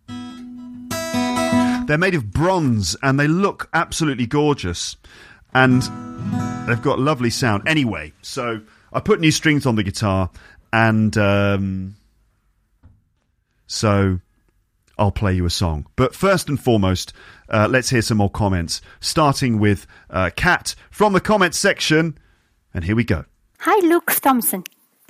[1.88, 4.96] they're made of bronze and they look absolutely gorgeous.
[5.54, 5.80] And
[6.68, 7.66] they've got lovely sound.
[7.66, 8.60] Anyway, so
[8.92, 10.30] I put new strings on the guitar
[10.70, 11.96] and um,
[13.66, 14.20] so
[14.98, 15.86] I'll play you a song.
[15.96, 17.12] But first and foremost,
[17.48, 22.18] uh, let's hear some more comments, starting with uh, Kat from the comments section.
[22.74, 23.24] And here we go.
[23.60, 24.64] Hi, Luke Thompson.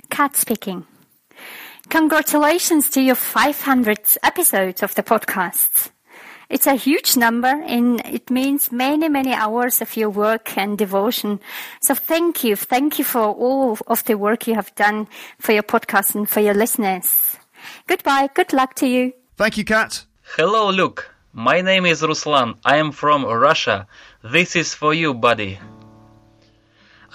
[0.09, 0.85] Kat speaking.
[1.89, 5.89] Congratulations to your 500th episode of the podcast.
[6.49, 11.39] It's a huge number and it means many, many hours of your work and devotion.
[11.79, 12.55] So thank you.
[12.55, 15.07] Thank you for all of the work you have done
[15.39, 17.37] for your podcast and for your listeners.
[17.85, 18.29] Goodbye.
[18.33, 19.13] Good luck to you.
[19.39, 20.03] Thank you, Kat.
[20.35, 21.15] Hello, Luke.
[21.31, 22.55] My name is Ruslan.
[22.65, 23.87] I am from Russia.
[24.21, 25.59] This is for you, buddy.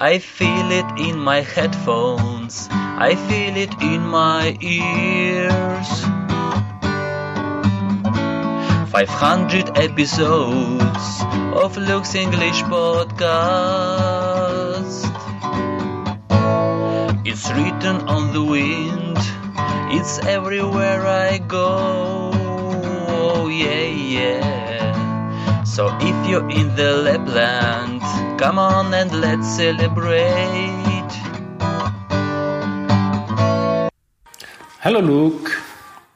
[0.00, 2.66] I feel it in my headphones.
[2.72, 5.90] I feel it in my ears.
[8.88, 11.04] 500 episodes
[11.52, 13.04] of Luke's English podcast.
[17.26, 19.18] It's written on the wind,
[19.90, 22.30] it's everywhere I go.
[23.08, 25.64] Oh, yeah, yeah.
[25.64, 28.02] So if you're in the Lapland,
[28.38, 31.10] come on and let's celebrate.
[34.80, 35.50] Hello, Luke.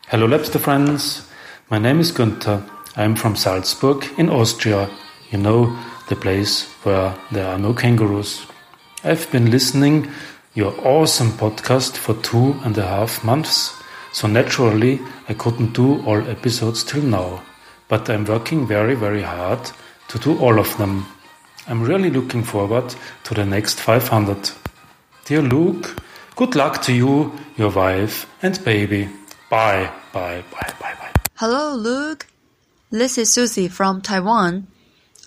[0.09, 1.28] Hello, LEPster friends.
[1.70, 2.62] My name is Günther.
[2.97, 4.91] I am from Salzburg in Austria.
[5.30, 5.76] You know,
[6.09, 8.47] the place where there are no kangaroos.
[9.05, 10.11] I've been listening
[10.59, 13.81] your awesome podcast for two and a half months,
[14.13, 14.99] so naturally
[15.29, 17.41] I couldn't do all episodes till now.
[17.87, 19.61] But I'm working very, very hard
[20.09, 21.07] to do all of them.
[21.69, 22.93] I'm really looking forward
[23.23, 24.51] to the next 500.
[25.27, 25.95] Dear Luke,
[26.35, 29.09] good luck to you, your wife, and baby.
[29.49, 31.13] Bye, bye, bye, bye, bye.
[31.37, 32.27] Hello, Luke.
[32.91, 34.67] This is Susie from Taiwan.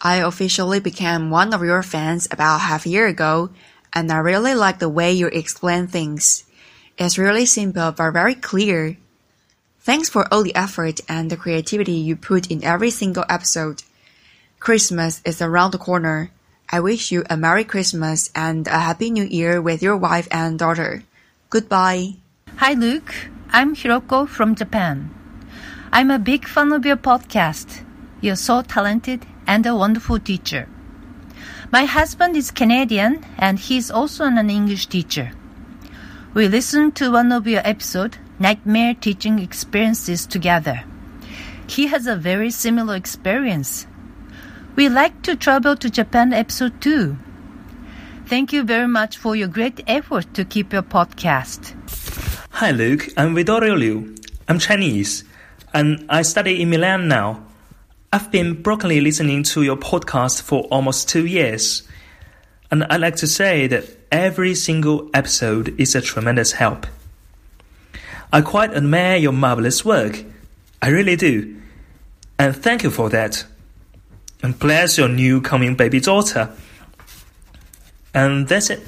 [0.01, 3.51] I officially became one of your fans about half a year ago,
[3.93, 6.43] and I really like the way you explain things.
[6.97, 8.97] It's really simple but very clear.
[9.79, 13.83] Thanks for all the effort and the creativity you put in every single episode.
[14.59, 16.31] Christmas is around the corner.
[16.69, 20.59] I wish you a Merry Christmas and a Happy New Year with your wife and
[20.59, 21.03] daughter.
[21.49, 22.15] Goodbye.
[22.57, 23.13] Hi, Luke.
[23.49, 25.09] I'm Hiroko from Japan.
[25.91, 27.83] I'm a big fan of your podcast.
[28.21, 30.69] You're so talented and a wonderful teacher.
[31.71, 35.31] My husband is Canadian and he's also an English teacher.
[36.33, 40.83] We listened to one of your episode, Nightmare Teaching Experiences, together.
[41.67, 43.87] He has a very similar experience.
[44.75, 47.15] We like to travel to Japan episode 2.
[48.25, 51.73] Thank you very much for your great effort to keep your podcast.
[52.51, 53.07] Hi, Luke.
[53.15, 54.13] I'm Vittorio Liu.
[54.49, 55.23] I'm Chinese
[55.73, 57.47] and I study in Milan now.
[58.13, 61.83] I've been brokenly listening to your podcast for almost two years,
[62.69, 66.85] and I'd like to say that every single episode is a tremendous help.
[68.33, 70.25] I quite admire your marvelous work.
[70.81, 71.61] I really do.
[72.37, 73.45] And thank you for that.
[74.43, 76.53] And bless your new coming baby daughter.
[78.13, 78.81] And that's it.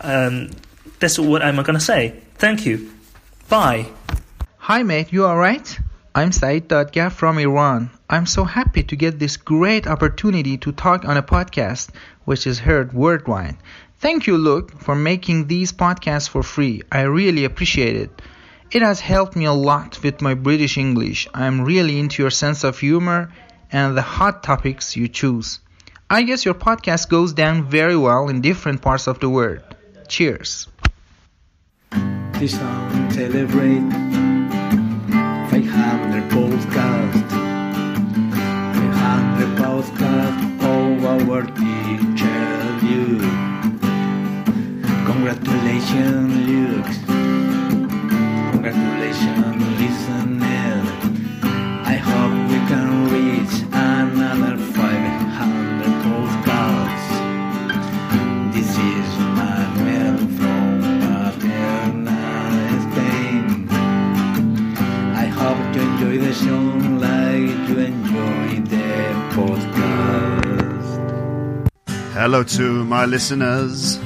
[0.00, 0.50] Um,
[0.98, 2.20] that's what I'm gonna say.
[2.38, 2.90] Thank you.
[3.48, 3.86] Bye.
[4.58, 5.12] Hi, mate.
[5.12, 5.78] You alright?
[6.16, 7.90] I'm Saeed Dadgar from Iran.
[8.08, 11.88] I'm so happy to get this great opportunity to talk on a podcast
[12.24, 13.56] which is heard worldwide.
[13.98, 16.82] Thank you, Luke, for making these podcasts for free.
[16.92, 18.22] I really appreciate it.
[18.70, 21.26] It has helped me a lot with my British English.
[21.34, 23.32] I'm really into your sense of humor
[23.72, 25.58] and the hot topics you choose.
[26.08, 29.64] I guess your podcast goes down very well in different parts of the world.
[30.06, 30.68] Cheers.
[32.34, 32.52] This
[33.10, 34.23] celebrate
[36.04, 37.28] 500 podcast
[38.76, 42.44] 500 podcast of our teacher
[42.84, 43.04] you
[45.08, 46.92] Congratulations, Luke.
[48.52, 50.74] Congratulations, listener.
[51.84, 52.53] I hope
[66.34, 66.62] show
[66.98, 68.88] like you enjoy the
[69.36, 70.88] podcast.
[72.12, 73.98] Hello to my listeners.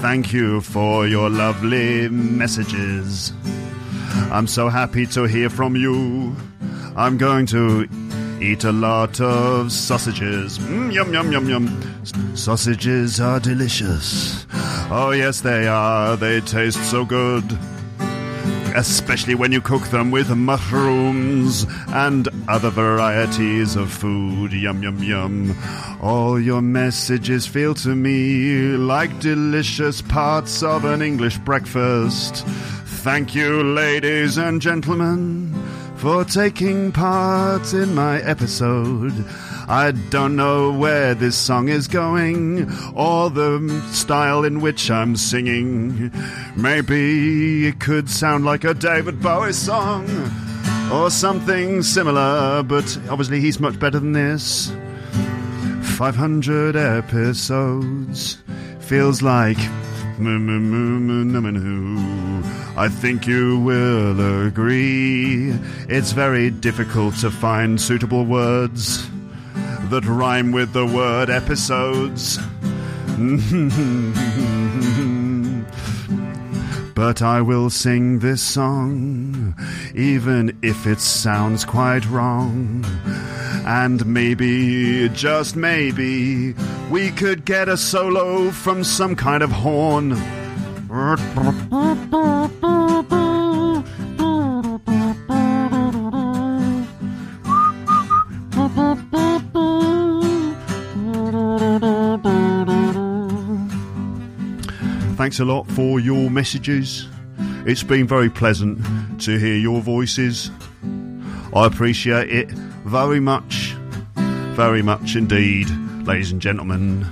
[0.00, 3.34] Thank you for your lovely messages.
[4.30, 6.34] I'm so happy to hear from you.
[6.96, 7.86] I'm going to
[8.40, 10.58] eat a lot of sausages.
[10.58, 11.66] Mm, yum, yum, yum, yum.
[12.34, 14.46] Sausages are delicious.
[14.90, 16.16] Oh, yes, they are.
[16.16, 17.44] They taste so good.
[18.74, 24.52] Especially when you cook them with mushrooms and other varieties of food.
[24.52, 25.56] Yum, yum, yum.
[26.00, 32.46] All your messages feel to me like delicious parts of an English breakfast.
[33.02, 35.54] Thank you, ladies and gentlemen,
[35.96, 39.24] for taking part in my episode.
[39.70, 46.10] I don't know where this song is going or the style in which I'm singing.
[46.56, 50.08] Maybe it could sound like a David Bowie song
[50.90, 54.72] or something similar, but obviously he's much better than this.
[55.98, 58.38] 500 episodes
[58.80, 59.58] feels like.
[62.76, 65.52] I think you will agree.
[65.90, 69.06] It's very difficult to find suitable words
[69.90, 72.38] that rhyme with the word episodes.
[76.94, 79.54] but I will sing this song,
[79.94, 82.84] even if it sounds quite wrong.
[83.64, 86.54] And maybe, just maybe,
[86.90, 90.16] we could get a solo from some kind of horn.
[105.28, 107.06] Thanks a lot for your messages.
[107.66, 110.50] It's been very pleasant to hear your voices.
[111.54, 113.74] I appreciate it very much,
[114.54, 115.68] very much indeed,
[116.06, 117.04] ladies and gentlemen.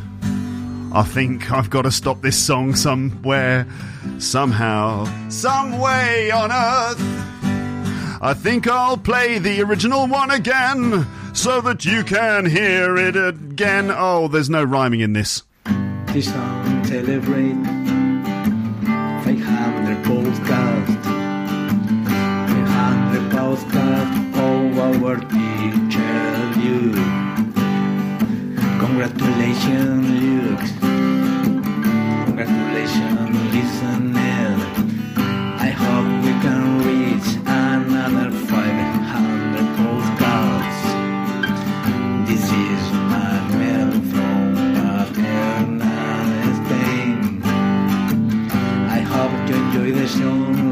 [0.95, 3.67] I think I've got to stop this song somewhere,
[4.19, 7.03] somehow, some way on earth.
[8.23, 13.91] I think I'll play the original one again so that you can hear it again.
[13.91, 15.43] Oh, there's no rhyming in this.
[16.15, 17.86] This song celebrate
[23.57, 26.19] 500 podcast of our teacher
[26.61, 26.97] Luke
[28.81, 30.67] Congratulations Luke
[32.27, 34.49] Congratulations listener.
[35.59, 40.81] I hope we can reach another 500 postcards
[42.29, 45.97] This is Manuel from Paterna,
[46.61, 47.19] Spain.
[48.89, 50.66] I hope you enjoy the show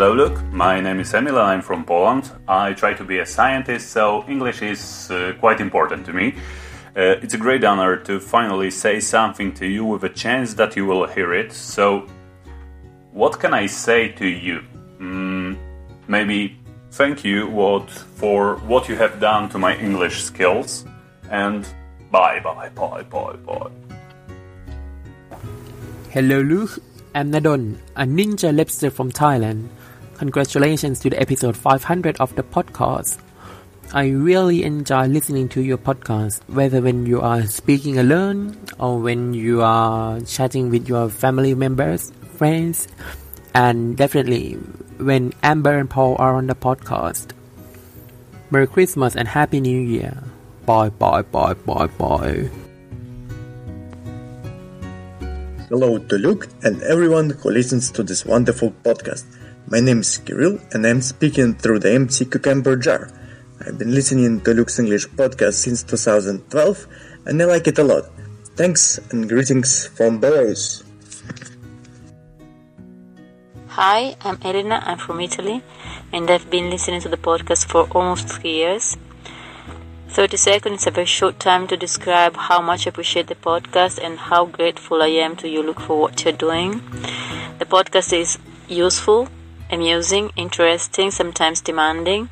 [0.00, 0.42] Hello, Luke.
[0.50, 1.38] My name is Emil.
[1.38, 2.32] I'm from Poland.
[2.48, 6.36] I try to be a scientist, so English is uh, quite important to me.
[6.96, 10.74] Uh, it's a great honor to finally say something to you with a chance that
[10.74, 11.52] you will hear it.
[11.52, 12.06] So,
[13.12, 14.62] what can I say to you?
[15.00, 15.58] Mm,
[16.08, 16.58] maybe
[16.92, 20.86] thank you what, for what you have done to my English skills,
[21.30, 21.66] and
[22.10, 23.70] bye, bye, bye, bye, bye.
[26.08, 26.78] Hello, Luke.
[27.12, 29.68] I'm Nadon, a ninja LEPster from Thailand.
[30.20, 33.16] Congratulations to the episode 500 of the podcast.
[33.94, 39.32] I really enjoy listening to your podcast, whether when you are speaking alone or when
[39.32, 42.86] you are chatting with your family members, friends,
[43.54, 44.60] and definitely
[45.00, 47.32] when Amber and Paul are on the podcast.
[48.50, 50.22] Merry Christmas and Happy New Year.
[50.66, 52.50] Bye, bye, bye, bye, bye.
[55.70, 59.24] Hello to Luke and everyone who listens to this wonderful podcast.
[59.72, 63.08] My name is Kirill and I'm speaking through the empty cucumber jar.
[63.64, 66.88] I've been listening to Luke's English podcast since 2012
[67.26, 68.10] and I like it a lot.
[68.56, 70.82] Thanks and greetings from Belarus.
[73.68, 74.82] Hi, I'm Elena.
[74.84, 75.62] I'm from Italy,
[76.12, 78.96] and I've been listening to the podcast for almost three years.
[80.08, 84.02] 30 seconds is a very short time to describe how much I appreciate the podcast
[84.02, 86.82] and how grateful I am to you, Look, for what you're doing.
[87.60, 88.36] The podcast is
[88.68, 89.28] useful,
[89.70, 92.28] amusing, interesting, sometimes demanding.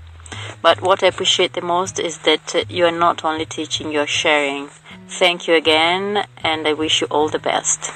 [0.60, 4.06] But what I appreciate the most is that you are not only teaching, you are
[4.06, 4.68] sharing.
[5.08, 7.90] Thank you again, and I wish you all the best.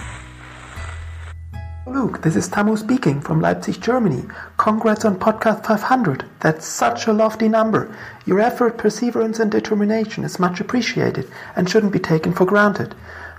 [1.85, 4.23] Luke, this is Tamu speaking from Leipzig, Germany.
[4.57, 6.25] Congrats on podcast 500.
[6.41, 7.95] That's such a lofty number.
[8.25, 12.95] Your effort, perseverance, and determination is much appreciated and shouldn't be taken for granted.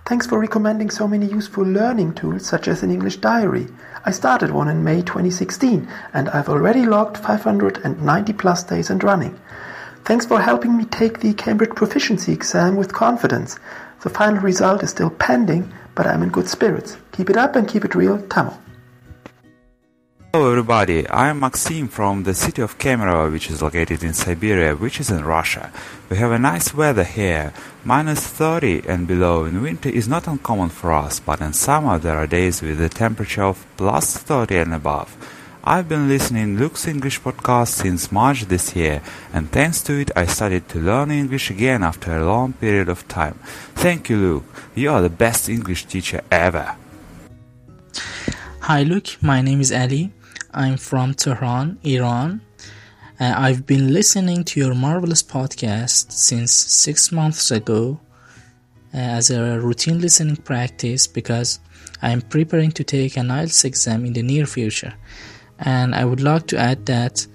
[0.05, 3.69] Thanks for recommending so many useful learning tools such as an English diary.
[4.05, 9.39] I started one in May 2016 and I've already logged 590 plus days and running.
[10.03, 13.57] Thanks for helping me take the Cambridge Proficiency exam with confidence.
[14.01, 16.97] The final result is still pending, but I'm in good spirits.
[17.13, 18.57] Keep it up and keep it real, Tamo.
[20.35, 24.99] Hello everybody, I'm Maxim from the city of Kemerovo, which is located in Siberia, which
[24.99, 25.71] is in Russia.
[26.09, 27.53] We have a nice weather here,
[27.85, 32.17] minus 30 and below in winter is not uncommon for us, but in summer there
[32.17, 35.15] are days with a temperature of plus 30 and above.
[35.63, 40.25] I've been listening Luke's English podcast since March this year, and thanks to it I
[40.25, 43.37] started to learn English again after a long period of time.
[43.75, 46.75] Thank you Luke, you are the best English teacher ever.
[48.61, 50.11] Hi Luke, my name is Ali.
[50.53, 52.41] I'm from Tehran, Iran.
[53.19, 57.99] Uh, I've been listening to your marvelous podcast since six months ago
[58.93, 61.59] uh, as a routine listening practice because
[62.01, 64.93] I'm preparing to take an IELTS exam in the near future.
[65.59, 67.25] And I would like to add that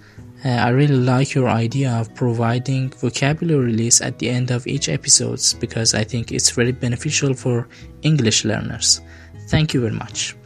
[0.44, 4.88] uh, I really like your idea of providing vocabulary lists at the end of each
[4.88, 7.68] episodes because I think it's very beneficial for
[8.02, 9.00] English learners.
[9.48, 10.36] Thank you very much.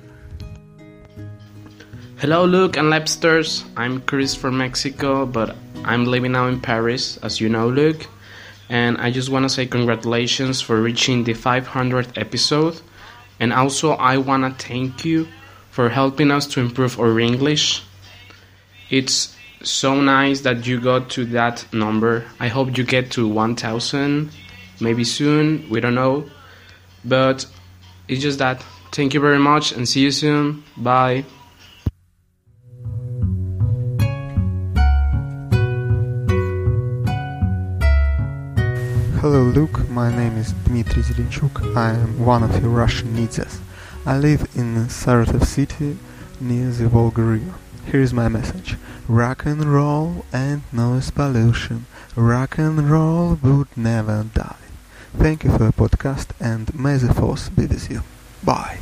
[2.22, 3.64] Hello, Luke and LEPsters.
[3.76, 8.06] I'm Chris from Mexico, but I'm living now in Paris, as you know, Luke.
[8.68, 12.80] And I just want to say congratulations for reaching the 500th episode.
[13.40, 15.26] And also, I want to thank you
[15.72, 17.82] for helping us to improve our English.
[18.88, 22.24] It's so nice that you got to that number.
[22.38, 24.30] I hope you get to 1000,
[24.78, 26.30] maybe soon, we don't know.
[27.04, 27.46] But
[28.06, 28.64] it's just that.
[28.92, 30.62] Thank you very much and see you soon.
[30.76, 31.24] Bye.
[39.22, 41.76] Hello Luke, my name is Dmitry Zelenchuk.
[41.76, 43.60] I am one of your Russian ninjas.
[44.04, 45.96] I live in Saratov city
[46.40, 47.54] near the Volga River.
[47.86, 48.76] Here is my message.
[49.06, 51.86] Rock and roll and noise pollution.
[52.16, 54.56] Rock and roll would never die.
[55.16, 58.02] Thank you for your podcast and may the force be with you.
[58.42, 58.80] Bye.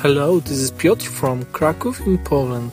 [0.00, 2.72] Hello, this is Piotr from Krakow in Poland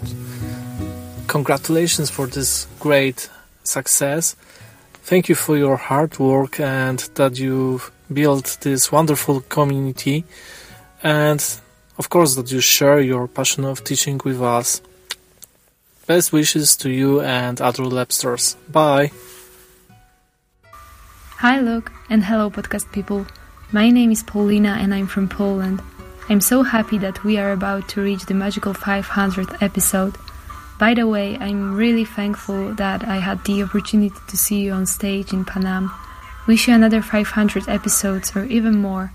[1.30, 3.30] congratulations for this great
[3.64, 4.36] success.
[5.10, 10.26] Thank you for your hard work and that you built this wonderful community.
[11.04, 11.42] And
[11.98, 14.82] of course, that you share your passion of teaching with us.
[16.08, 18.56] Best wishes to you and other LEPsters.
[18.72, 19.12] Bye.
[21.44, 23.26] Hi, Luke, and hello, podcast people.
[23.72, 25.80] My name is Paulina, and I'm from Poland.
[26.28, 30.16] I'm so happy that we are about to reach the magical 500th episode.
[30.80, 34.86] By the way, I'm really thankful that I had the opportunity to see you on
[34.86, 35.92] stage in Panam.
[36.48, 39.12] Wish you another 500 episodes or even more.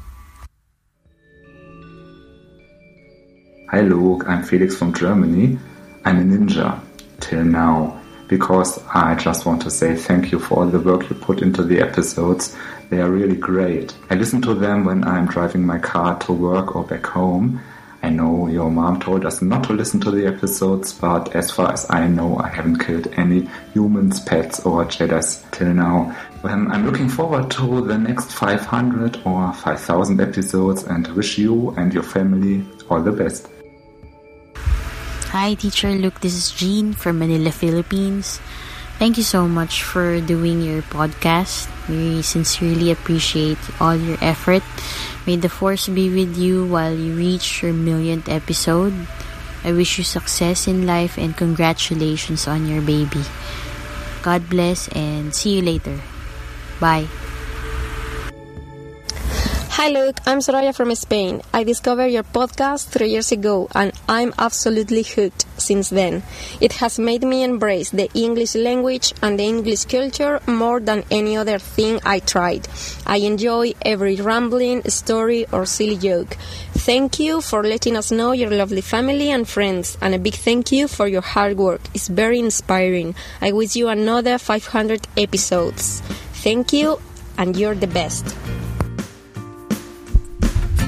[3.71, 5.59] Hi Luke, I'm Felix from Germany.
[6.05, 6.83] I'm a ninja
[7.21, 7.99] till now
[8.29, 11.63] because I just want to say thank you for all the work you put into
[11.63, 12.55] the episodes.
[12.91, 13.97] They are really great.
[14.11, 17.63] I listen to them when I'm driving my car to work or back home
[18.05, 21.73] I know your mom told us not to listen to the episodes, but as far
[21.73, 26.15] as I know, I haven't killed any humans, pets, or Jedis till now.
[26.43, 31.95] And I'm looking forward to the next 500 or 5000 episodes and wish you and
[31.95, 33.49] your family all the best.
[35.33, 36.21] Hi, teacher Luke.
[36.21, 38.39] This is Jean from Manila, Philippines.
[38.99, 41.73] Thank you so much for doing your podcast.
[41.89, 44.63] We sincerely appreciate all your effort.
[45.27, 48.93] May the force be with you while you reach your millionth episode.
[49.65, 53.25] I wish you success in life and congratulations on your baby.
[54.21, 56.01] God bless and see you later.
[56.81, 57.09] Bye.
[59.85, 60.19] Hi, Luke.
[60.25, 61.43] I'm Soraya from Spain.
[61.53, 66.23] I discovered your podcast three years ago, and I'm absolutely hooked since then.
[66.59, 71.37] It has made me embrace the English language and the English culture more than any
[71.37, 72.67] other thing I tried.
[73.07, 76.39] I enjoy every rambling, story, or silly joke.
[76.73, 80.73] Thank you for letting us know your lovely family and friends, and a big thank
[80.73, 81.83] you for your hard work.
[81.93, 83.15] It's very inspiring.
[83.43, 86.01] I wish you another 500 episodes.
[86.41, 86.99] Thank you,
[87.37, 88.35] and you're the best.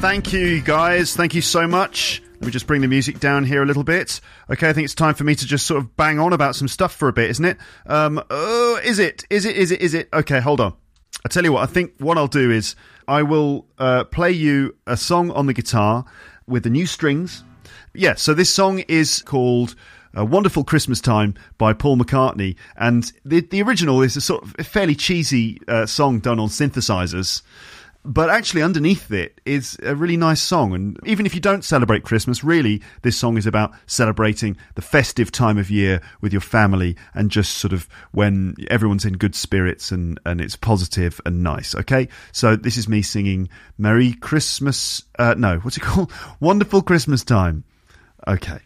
[0.06, 1.16] Thank you, guys.
[1.16, 2.22] Thank you so much.
[2.34, 4.20] Let me just bring the music down here a little bit.
[4.48, 6.68] Okay, I think it's time for me to just sort of bang on about some
[6.68, 7.58] stuff for a bit, isn't it?
[7.86, 9.24] Um, oh, is it?
[9.30, 9.56] Is it?
[9.56, 9.80] Is it?
[9.80, 10.08] Is it?
[10.12, 10.74] Okay, hold on.
[11.24, 11.64] I tell you what.
[11.64, 12.76] I think what I'll do is
[13.08, 16.04] I will uh, play you a song on the guitar
[16.46, 17.42] with the new strings.
[17.92, 18.14] Yeah.
[18.14, 19.74] So this song is called.
[20.14, 22.56] A Wonderful Christmas Time by Paul McCartney.
[22.78, 26.48] And the, the original is a sort of a fairly cheesy uh, song done on
[26.48, 27.42] synthesizers
[28.06, 30.72] but actually underneath it is a really nice song.
[30.74, 35.32] And even if you don't celebrate christmas really this song is about celebrating the festive
[35.32, 39.90] time of year with your family and just sort of when everyone's in good spirits
[39.90, 42.08] and and it's positive and nice okay?
[42.32, 46.12] So this is me singing merry christmas uh, no what's it called?
[46.40, 47.64] Wonderful christmas time.
[48.26, 48.65] Okay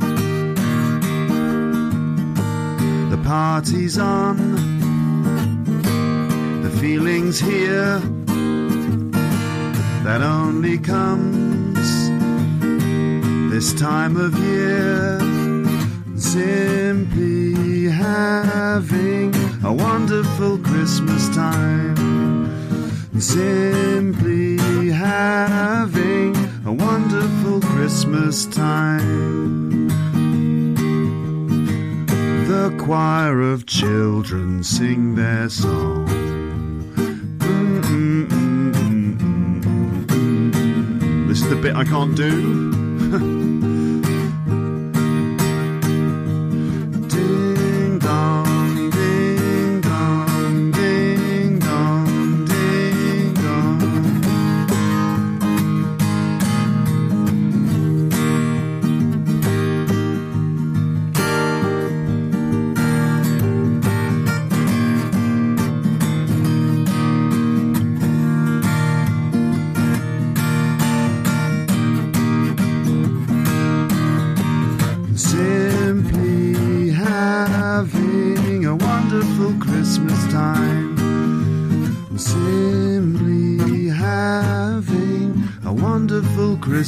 [3.11, 4.37] The party's on,
[6.63, 7.99] the feeling's here
[10.05, 11.91] that only comes
[13.51, 15.19] this time of year.
[16.15, 19.35] Simply having
[19.65, 21.97] a wonderful Christmas time.
[23.19, 26.33] Simply having
[26.65, 29.51] a wonderful Christmas time.
[32.51, 36.05] The choir of children sing their song.
[41.29, 43.37] This is the bit I can't do.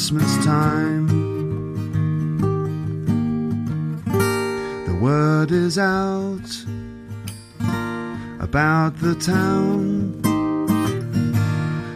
[0.04, 1.08] Christmas time.
[4.86, 6.50] The word is out
[8.42, 10.20] about the town.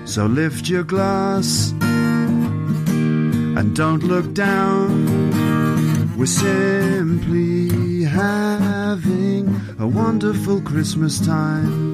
[0.05, 6.15] So lift your glass and don't look down.
[6.17, 11.86] We're simply having a wonderful Christmas time.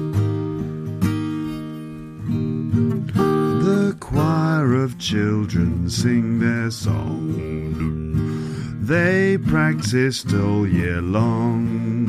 [5.04, 7.36] Children sing their song.
[8.80, 12.06] They practiced all year long.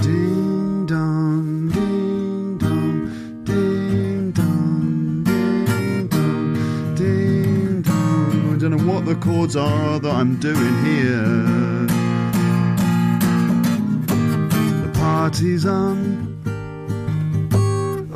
[0.00, 8.54] Ding dong, ding dong, ding dong, ding dong, ding dong.
[8.54, 11.26] I don't know what the chords are that I'm doing here.
[14.82, 16.26] The party's on.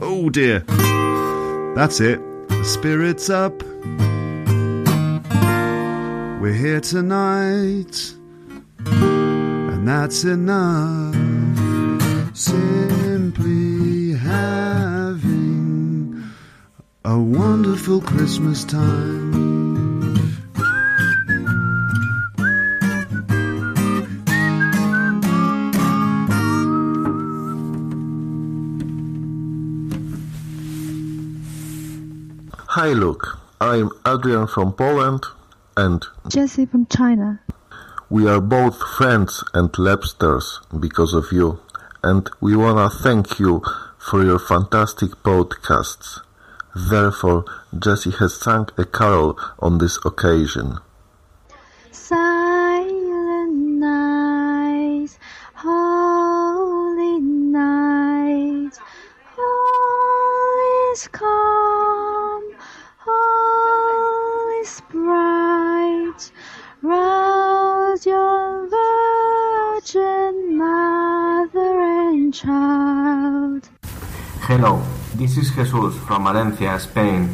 [0.01, 0.61] Oh dear.
[1.76, 2.20] That's it.
[2.49, 3.72] The spirit's up.
[6.43, 8.14] We're here tonight.
[8.84, 11.14] And that's enough.
[12.34, 15.45] Simply having
[17.05, 19.30] a wonderful Christmas time.
[32.66, 33.38] Hi, Luke.
[33.61, 35.24] I'm Adrian from Poland,
[35.77, 37.41] and Jesse from China.
[38.11, 41.61] we are both friends and LEPsters because of you.
[42.03, 43.62] And we wanna thank you
[43.99, 46.20] for your fantastic podcasts.
[46.75, 47.45] Therefore,
[47.79, 50.79] Jesse has sung a carol on this occasion.
[51.91, 55.18] Silent night,
[55.55, 58.73] holy night,
[59.39, 61.32] all is calm,
[72.33, 73.68] child.
[74.41, 74.83] Hello,
[75.14, 77.28] this is Jesus from Valencia, Spain.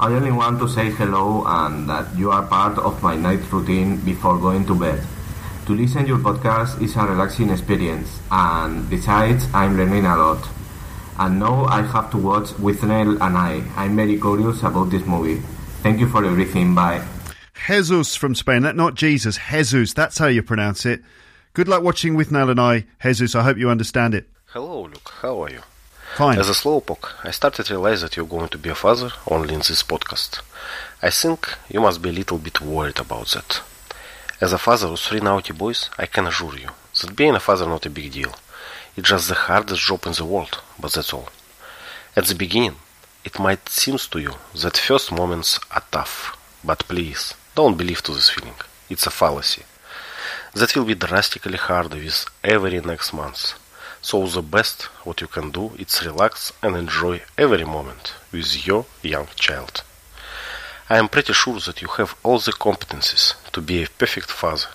[0.00, 3.96] I only want to say hello and that you are part of my night routine
[3.98, 5.04] before going to bed.
[5.66, 10.48] To listen to your podcast is a relaxing experience and besides I'm learning a lot.
[11.18, 13.64] And now I have to watch Withnail and I.
[13.76, 15.42] I'm very curious about this movie.
[15.82, 16.76] Thank you for everything.
[16.76, 17.04] Bye.
[17.66, 18.62] Jesus from Spain.
[18.62, 19.92] That not Jesus, Jesus.
[19.92, 21.02] That's how you pronounce it.
[21.58, 23.34] Good luck watching Withnail and I, Jesus.
[23.34, 24.28] I hope you understand it.
[24.52, 25.12] Hello, Luke.
[25.22, 25.62] How are you?
[26.14, 26.38] Fine.
[26.38, 29.54] As a slowpoke, I started to realize that you're going to be a father only
[29.54, 30.40] in this podcast.
[31.02, 33.60] I think you must be a little bit worried about that.
[34.40, 36.68] As a father of three naughty boys, I can assure you
[37.00, 38.36] that being a father not a big deal.
[38.96, 41.28] It's just the hardest job in the world, but that's all.
[42.14, 42.76] At the beginning,
[43.24, 48.14] it might seem to you that first moments are tough, but please, don't believe to
[48.14, 48.54] this feeling.
[48.88, 49.64] It's a fallacy.
[50.58, 53.54] That will be drastically harder with every next month.
[54.02, 58.84] So the best what you can do is relax and enjoy every moment with your
[59.00, 59.84] young child.
[60.90, 64.70] I am pretty sure that you have all the competencies to be a perfect father,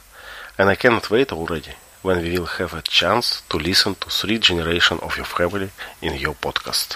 [0.57, 4.39] and I cannot wait already when we will have a chance to listen to three
[4.39, 5.69] generations of your family
[6.01, 6.95] in your podcast.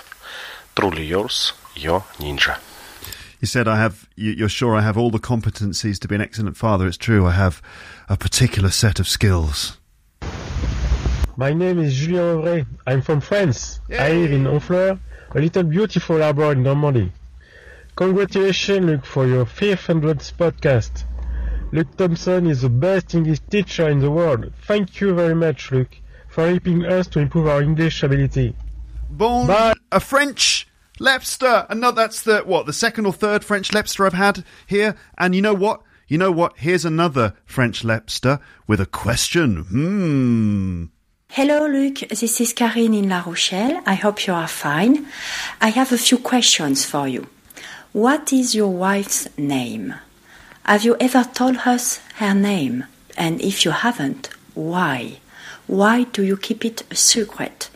[0.77, 2.57] Truly yours, your ninja.
[3.39, 4.07] You said I have.
[4.15, 6.87] you- You're sure I have all the competencies to be an excellent father.
[6.87, 7.25] It's true.
[7.27, 7.61] I have
[8.09, 9.77] a particular set of skills.
[11.35, 12.65] My name is Julien Auvray.
[12.87, 13.79] I'm from France.
[13.91, 14.99] I live in Honfleur,
[15.35, 17.11] a little beautiful harbor in Normandy.
[17.95, 21.03] Congratulations, Luke, for your 500th podcast.
[21.71, 24.51] Luke Thompson is the best English teacher in the world.
[24.65, 25.95] Thank you very much, Luke,
[26.27, 28.55] for helping us to improve our English ability.
[29.11, 29.49] Born
[29.91, 30.67] a French
[30.99, 34.95] LEPster, and no, that's the what the second or third French LEPster I've had here.
[35.17, 35.81] And you know what?
[36.07, 36.53] You know what?
[36.57, 39.63] Here's another French LEPster with a question.
[39.63, 40.85] Hmm.
[41.29, 41.99] Hello, Luc.
[42.09, 43.81] This is Karine in La Rochelle.
[43.85, 45.05] I hope you are fine.
[45.59, 47.27] I have a few questions for you.
[47.91, 49.95] What is your wife's name?
[50.65, 52.85] Have you ever told us her name?
[53.17, 55.19] And if you haven't, why?
[55.67, 57.69] Why do you keep it a secret?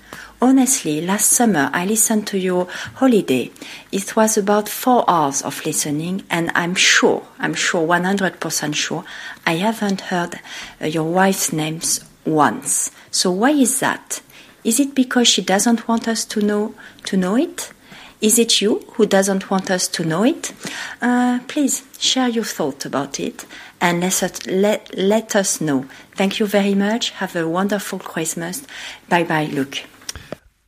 [0.43, 3.51] Honestly, last summer I listened to your holiday.
[3.91, 9.03] It was about four hours of listening, and I'm sure, I'm sure, 100% sure,
[9.45, 10.39] I haven't heard
[10.81, 12.89] uh, your wife's names once.
[13.11, 14.23] So why is that?
[14.63, 16.73] Is it because she doesn't want us to know
[17.03, 17.71] to know it?
[18.19, 20.53] Is it you who doesn't want us to know it?
[21.03, 23.45] Uh, please share your thought about it
[23.79, 25.85] and let us, let, let us know.
[26.15, 27.11] Thank you very much.
[27.11, 28.63] Have a wonderful Christmas.
[29.09, 29.83] Bye bye, Luke.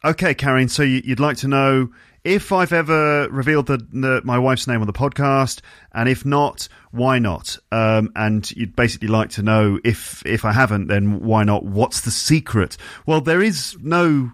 [0.05, 0.67] Okay, Karen.
[0.67, 1.89] So you- you'd like to know
[2.23, 5.61] if I've ever revealed the, the, my wife's name on the podcast,
[5.93, 7.57] and if not, why not?
[7.71, 11.65] Um, and you'd basically like to know if if I haven't, then why not?
[11.65, 12.77] What's the secret?
[13.05, 14.31] Well, there is no.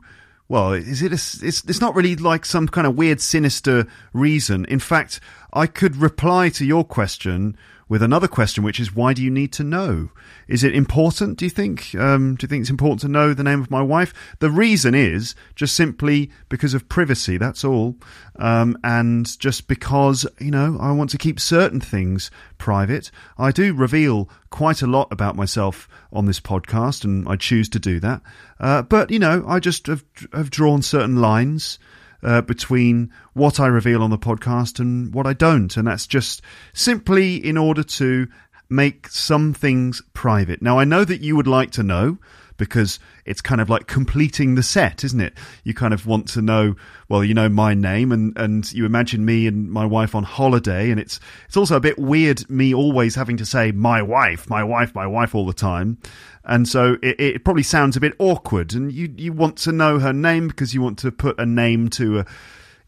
[0.48, 1.12] Well, is it?
[1.12, 4.66] A, it's it's not really like some kind of weird, sinister reason.
[4.66, 5.20] In fact,
[5.54, 7.56] I could reply to your question
[7.90, 10.10] with another question, which is why do you need to know?
[10.48, 11.40] Is it important?
[11.40, 11.96] Do you think?
[11.96, 14.14] Um, do you think it's important to know the name of my wife?
[14.38, 17.38] The reason is just simply because of privacy.
[17.38, 17.98] That's all,
[18.38, 22.30] um, and just because you know I want to keep certain things
[22.60, 23.10] private.
[23.40, 27.80] I do reveal quite a lot about myself on this podcast, and I choose to
[27.80, 28.22] do that.
[28.60, 31.80] Uh, but you know, I just have, have drawn certain lines
[32.24, 35.76] uh, between what I reveal on the podcast and what I don't.
[35.78, 36.42] And that's just
[36.74, 38.28] simply in order to
[38.70, 40.62] make some things private.
[40.62, 42.18] Now, I know that you would like to know
[42.60, 45.34] because it's kind of like completing the set, isn't it?
[45.64, 46.76] You kind of want to know,
[47.08, 50.92] well, you know my name and, and you imagine me and my wife on holiday
[50.92, 54.64] and it's it's also a bit weird me always having to say my wife, my
[54.64, 55.98] wife, my wife all the time.
[56.44, 59.98] And so it, it probably sounds a bit awkward and you you want to know
[59.98, 62.26] her name because you want to put a name to a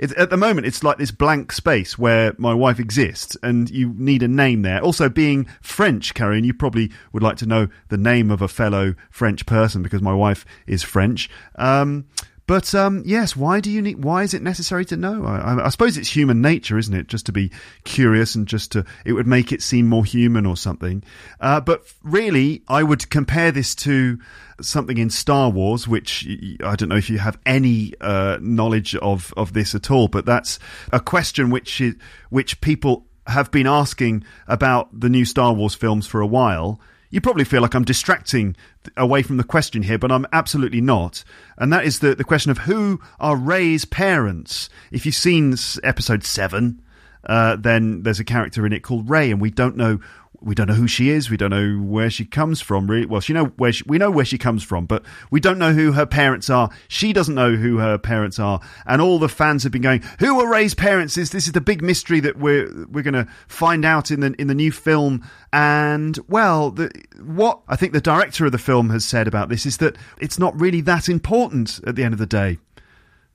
[0.01, 3.93] it, at the moment, it's like this blank space where my wife exists, and you
[3.95, 4.81] need a name there.
[4.81, 8.95] Also, being French, Karen, you probably would like to know the name of a fellow
[9.11, 11.29] French person because my wife is French.
[11.55, 12.05] Um,
[12.47, 14.03] but um, yes, why do you need?
[14.03, 15.25] Why is it necessary to know?
[15.25, 17.07] I, I- suppose it's human nature, isn't it?
[17.07, 17.51] Just to be
[17.83, 21.03] curious and just to it would make it seem more human or something.
[21.39, 24.19] Uh, but really, I would compare this to
[24.61, 26.27] something in Star Wars, which
[26.63, 30.07] I don't know if you have any uh, knowledge of of this at all.
[30.07, 30.59] But that's
[30.91, 31.95] a question which is,
[32.29, 36.79] which people have been asking about the new Star Wars films for a while.
[37.11, 38.55] You probably feel like I'm distracting
[38.97, 41.23] away from the question here, but I'm absolutely not.
[41.57, 44.69] And that is the, the question of who are Rey's parents.
[44.91, 46.81] If you've seen episode seven,
[47.25, 49.99] uh, then there's a character in it called Rey, and we don't know
[50.41, 51.29] we don't know who she is.
[51.29, 52.87] We don't know where she comes from.
[53.07, 55.73] Well, she know where she, we know where she comes from, but we don't know
[55.73, 56.69] who her parents are.
[56.87, 60.39] She doesn't know who her parents are, and all the fans have been going, "Who
[60.39, 63.85] are Rey's parents?" Is this is the big mystery that we're we're going to find
[63.85, 65.23] out in the in the new film?
[65.53, 66.91] And well, the,
[67.23, 70.39] what I think the director of the film has said about this is that it's
[70.39, 72.57] not really that important at the end of the day.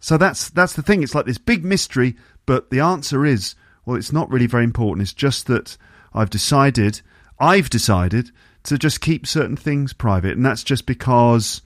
[0.00, 1.02] So that's that's the thing.
[1.02, 2.16] It's like this big mystery,
[2.46, 3.54] but the answer is
[3.84, 5.02] well, it's not really very important.
[5.02, 5.76] It's just that
[6.16, 7.02] I've decided,
[7.38, 8.30] I've decided
[8.64, 11.62] to just keep certain things private, and that's just because.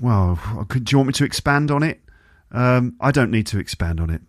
[0.00, 0.38] Well,
[0.68, 2.00] do you want me to expand on it?
[2.50, 4.20] Um, I don't need to expand on it.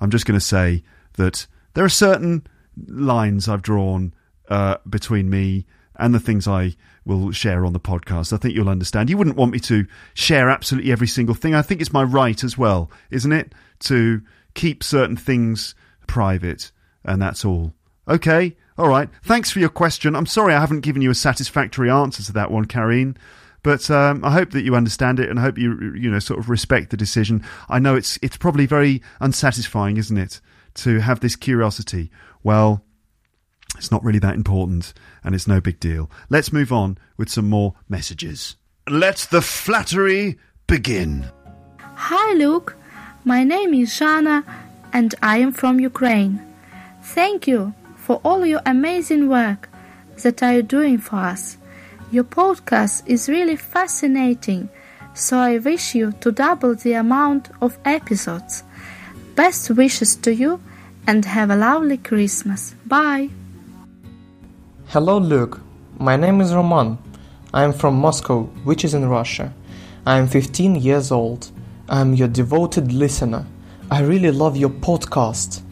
[0.00, 0.84] I'm just going to say
[1.14, 2.46] that there are certain
[2.86, 4.14] lines I've drawn
[4.48, 5.66] uh, between me
[5.96, 8.32] and the things I will share on the podcast.
[8.32, 9.10] I think you'll understand.
[9.10, 11.54] You wouldn't want me to share absolutely every single thing.
[11.54, 14.22] I think it's my right as well, isn't it, to
[14.54, 15.74] keep certain things
[16.06, 16.70] private,
[17.04, 17.72] and that's all.
[18.08, 19.08] Okay, all right.
[19.24, 20.14] Thanks for your question.
[20.14, 23.16] I'm sorry I haven't given you a satisfactory answer to that one, Karine.
[23.62, 26.38] But um, I hope that you understand it, and I hope you you know sort
[26.38, 27.42] of respect the decision.
[27.68, 30.40] I know it's it's probably very unsatisfying, isn't it,
[30.74, 32.10] to have this curiosity.
[32.44, 32.84] Well,
[33.76, 36.08] it's not really that important, and it's no big deal.
[36.28, 38.54] Let's move on with some more messages.
[38.88, 40.38] Let the flattery
[40.68, 41.26] begin.
[41.80, 42.76] Hi, Luke.
[43.24, 44.44] My name is Shana,
[44.92, 46.40] and I am from Ukraine.
[47.02, 47.74] Thank you
[48.06, 49.68] for all your amazing work
[50.22, 51.56] that are doing for us.
[52.12, 54.68] Your podcast is really fascinating,
[55.12, 58.62] so I wish you to double the amount of episodes.
[59.34, 60.60] Best wishes to you
[61.08, 62.76] and have a lovely Christmas.
[62.86, 63.30] Bye.
[64.86, 65.60] Hello, Luke.
[65.98, 66.98] My name is Roman.
[67.52, 69.52] I am from Moscow, which is in Russia.
[70.06, 71.50] I am 15 years old.
[71.88, 73.44] I am your devoted listener.
[73.90, 75.65] I really love your podcast.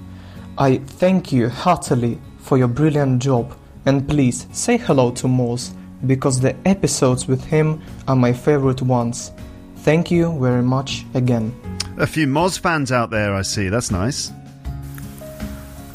[0.57, 3.57] I thank you heartily for your brilliant job
[3.87, 5.73] and please say hello to Moz
[6.07, 9.33] because the episodes with him are my favorite ones.
[9.79, 11.53] Thank you very much again.
[11.99, 13.69] A few Moz fans out there, I see.
[13.69, 14.31] That's nice.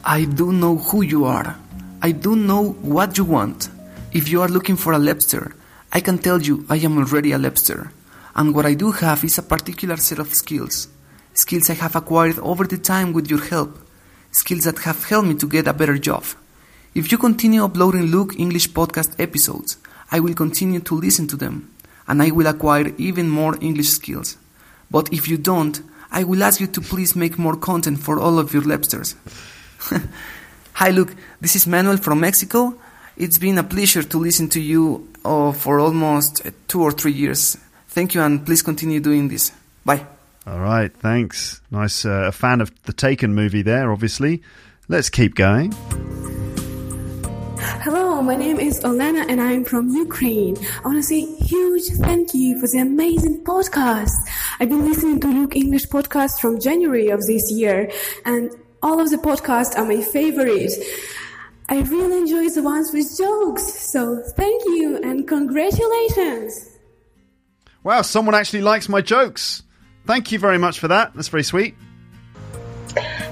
[0.03, 1.55] I do know who you are.
[2.01, 3.69] I do know what you want.
[4.11, 5.53] If you are looking for a LEPster,
[5.93, 7.91] I can tell you I am already a LEPster.
[8.35, 10.89] And what I do have is a particular set of skills
[11.33, 13.79] skills I have acquired over the time with your help,
[14.31, 16.23] skills that have helped me to get a better job.
[16.95, 19.77] If you continue uploading Luke English podcast episodes,
[20.11, 21.71] I will continue to listen to them,
[22.07, 24.37] and I will acquire even more English skills.
[24.89, 25.81] But if you don't,
[26.11, 29.15] I will ask you to please make more content for all of your LEPsters.
[30.73, 31.13] Hi, Luke.
[31.39, 32.75] This is Manuel from Mexico.
[33.17, 37.57] It's been a pleasure to listen to you uh, for almost two or three years.
[37.89, 39.51] Thank you, and please continue doing this.
[39.85, 40.18] Bye.
[40.47, 41.61] All right, thanks.
[41.69, 42.05] Nice.
[42.05, 44.41] Uh, a fan of the Taken movie there, obviously.
[44.87, 45.73] Let's keep going.
[47.81, 50.57] Hello, my name is Olena and I'm from Ukraine.
[50.83, 54.11] I want to say huge thank you for the amazing podcast.
[54.59, 57.91] I've been listening to Luke English podcast from January of this year
[58.25, 58.51] and
[58.81, 60.71] all of the podcasts are my favorite.
[61.67, 63.63] I really enjoy the ones with jokes.
[63.91, 66.77] So thank you and congratulations.
[67.83, 69.63] Wow, someone actually likes my jokes.
[70.05, 71.13] Thank you very much for that.
[71.13, 71.75] That's very sweet.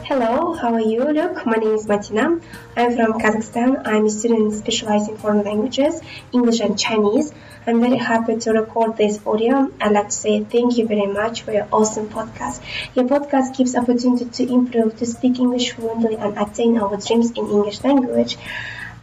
[0.08, 1.46] Hello, how are you, Luke?
[1.46, 2.40] My name is Martina.
[2.78, 3.86] I'm from Kazakhstan.
[3.86, 6.00] I'm a student specializing in foreign languages,
[6.32, 7.34] English and Chinese.
[7.66, 9.70] I'm very happy to record this audio.
[9.82, 12.62] I'd like to say thank you very much for your awesome podcast.
[12.96, 17.50] Your podcast gives opportunity to improve, to speak English fluently and attain our dreams in
[17.50, 18.38] English language.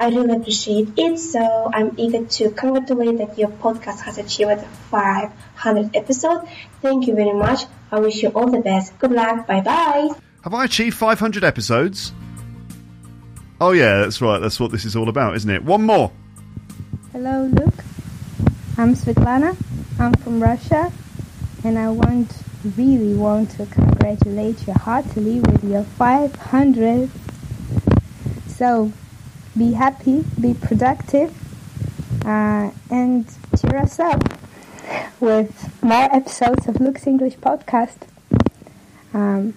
[0.00, 5.94] I really appreciate it, so I'm eager to congratulate that your podcast has achieved 500
[5.94, 6.48] episodes.
[6.82, 7.64] Thank you very much.
[7.92, 8.98] I wish you all the best.
[8.98, 9.46] Good luck.
[9.46, 10.10] Bye bye.
[10.42, 12.12] Have I achieved 500 episodes?
[13.60, 14.40] Oh, yeah, that's right.
[14.40, 15.62] That's what this is all about, isn't it?
[15.64, 16.10] One more.
[17.12, 17.84] Hello, Luke.
[18.76, 19.56] I'm Svetlana.
[20.00, 20.92] I'm from Russia,
[21.62, 22.30] and I want
[22.76, 27.08] really want to congratulate you heartily with your 500.
[28.48, 28.92] So,
[29.56, 31.32] be happy, be productive,
[32.24, 33.26] uh, and
[33.58, 34.22] cheer us up
[35.20, 37.96] with more episodes of Luke's English podcast.
[39.12, 39.54] Um,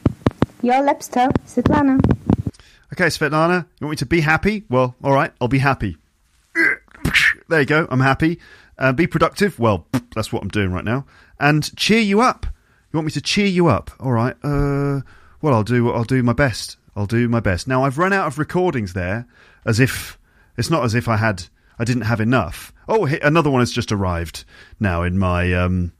[0.61, 1.99] your LEPster, Svetlana.
[2.93, 4.63] Okay, Svetlana, you want me to be happy?
[4.69, 5.97] Well, all right, I'll be happy.
[7.49, 8.39] There you go, I'm happy.
[8.77, 9.57] Uh, be productive?
[9.59, 11.05] Well, that's what I'm doing right now.
[11.39, 12.45] And cheer you up.
[12.91, 13.91] You want me to cheer you up?
[13.99, 14.35] All right.
[14.43, 15.01] Uh,
[15.41, 15.91] well, I'll do.
[15.91, 16.77] I'll do my best.
[16.97, 17.67] I'll do my best.
[17.67, 19.27] Now I've run out of recordings there,
[19.65, 20.17] as if
[20.57, 21.43] it's not as if I had.
[21.77, 22.73] I didn't have enough.
[22.89, 24.45] Oh, another one has just arrived
[24.79, 25.93] now in my um,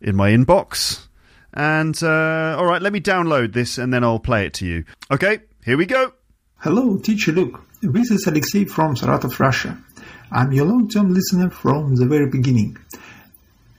[0.00, 1.06] in my inbox.
[1.52, 4.84] And uh, all right, let me download this and then I'll play it to you.
[5.10, 6.14] Okay, here we go.
[6.60, 7.60] Hello, teacher Luke.
[7.82, 9.78] This is Alexei from Saratov, Russia.
[10.32, 12.78] I'm your long-term listener from the very beginning.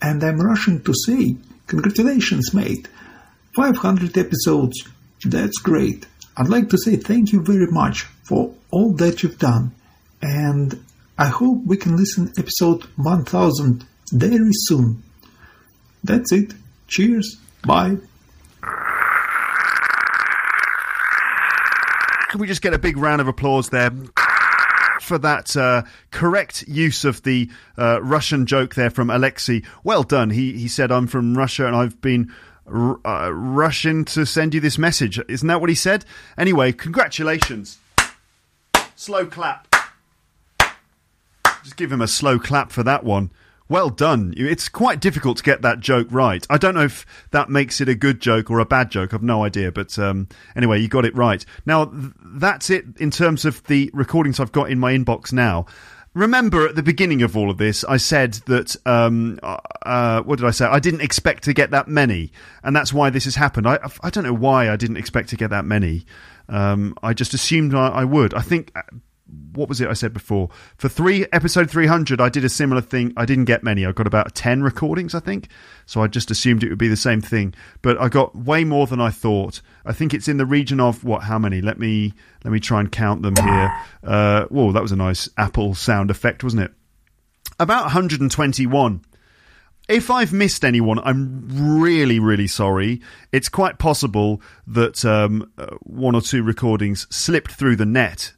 [0.01, 1.35] And I'm rushing to say,
[1.67, 2.87] congratulations, mate.
[3.55, 4.87] 500 episodes.
[5.25, 6.05] That's great.
[6.39, 9.73] I'd like to say thank you very much for all that you've done.
[10.21, 10.81] And
[11.17, 15.03] I hope we can listen episode 1000 very soon.
[16.01, 16.53] That's it.
[16.87, 17.35] Cheers.
[17.67, 17.97] Bye.
[22.29, 23.91] Can we just get a big round of applause there?
[25.01, 29.63] For that uh, correct use of the uh, Russian joke there from Alexei.
[29.83, 30.29] Well done.
[30.29, 32.31] He he said, I'm from Russia and I've been
[32.69, 35.19] uh, rushing to send you this message.
[35.27, 36.05] Isn't that what he said?
[36.37, 37.77] Anyway, congratulations.
[38.95, 39.67] Slow clap.
[41.63, 43.31] Just give him a slow clap for that one.
[43.69, 44.33] Well done.
[44.35, 46.45] It's quite difficult to get that joke right.
[46.49, 49.13] I don't know if that makes it a good joke or a bad joke.
[49.13, 49.71] I've no idea.
[49.71, 51.45] But um, anyway, you got it right.
[51.67, 55.67] Now, th- that's it in terms of the recordings I've got in my inbox now.
[56.13, 60.47] Remember at the beginning of all of this, I said that, um, uh, what did
[60.47, 60.65] I say?
[60.65, 62.31] I didn't expect to get that many.
[62.63, 63.67] And that's why this has happened.
[63.67, 66.05] I, I don't know why I didn't expect to get that many.
[66.47, 68.33] Um, I just assumed I, I would.
[68.33, 68.73] I think
[69.53, 70.49] what was it I said before?
[70.77, 73.13] For three episode three hundred, I did a similar thing.
[73.15, 73.85] I didn't get many.
[73.85, 75.49] I got about ten recordings, I think.
[75.85, 78.87] So I just assumed it would be the same thing, but I got way more
[78.87, 79.61] than I thought.
[79.89, 81.23] I think it's in the region of what?
[81.23, 81.61] How many?
[81.61, 82.13] Let me
[82.43, 83.73] let me try and count them here.
[84.03, 86.71] Uh, whoa, that was a nice Apple sound effect, wasn't it?
[87.59, 89.01] About 121.
[89.89, 93.01] If I've missed anyone, I'm really, really sorry.
[93.31, 98.33] It's quite possible that um, uh, one or two recordings slipped through the net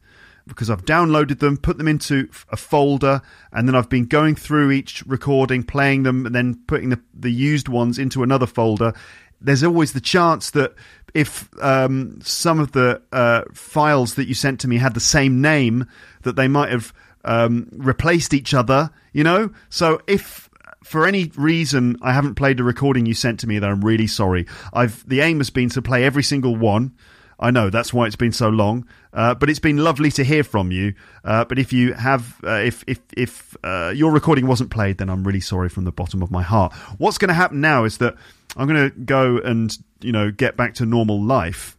[0.48, 3.22] because I've downloaded them, put them into a folder,
[3.52, 7.32] and then I've been going through each recording, playing them, and then putting the, the
[7.32, 8.94] used ones into another folder.
[9.42, 10.76] There's always the chance that
[11.14, 15.42] if um, some of the uh, files that you sent to me had the same
[15.42, 15.86] name,
[16.24, 16.94] that they might have
[17.26, 19.52] um, replaced each other, you know?
[19.70, 20.50] So if
[20.84, 24.08] for any reason I haven't played a recording you sent to me, then I'm really
[24.08, 24.48] sorry.
[24.74, 26.94] I've the aim has been to play every single one.
[27.40, 30.44] I know that's why it's been so long, uh, but it's been lovely to hear
[30.44, 30.94] from you.
[31.26, 35.10] Uh, but if you have, uh, if if if uh, your recording wasn't played, then
[35.10, 36.72] I'm really sorry from the bottom of my heart.
[37.00, 38.16] What's going to happen now is that
[38.56, 41.78] I'm going to go and you know get back to normal life.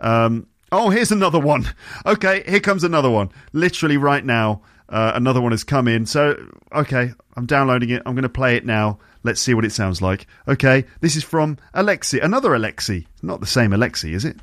[0.00, 1.68] Um, oh, here's another one.
[2.06, 3.30] Okay, here comes another one.
[3.52, 6.06] Literally right now, uh, another one has come in.
[6.06, 6.36] So
[6.72, 8.02] okay, I'm downloading it.
[8.06, 8.98] I'm going to play it now.
[9.22, 10.26] Let's see what it sounds like.
[10.48, 13.06] Okay, this is from Alexei, another Alexei.
[13.22, 14.36] Not the same Alexei, is it?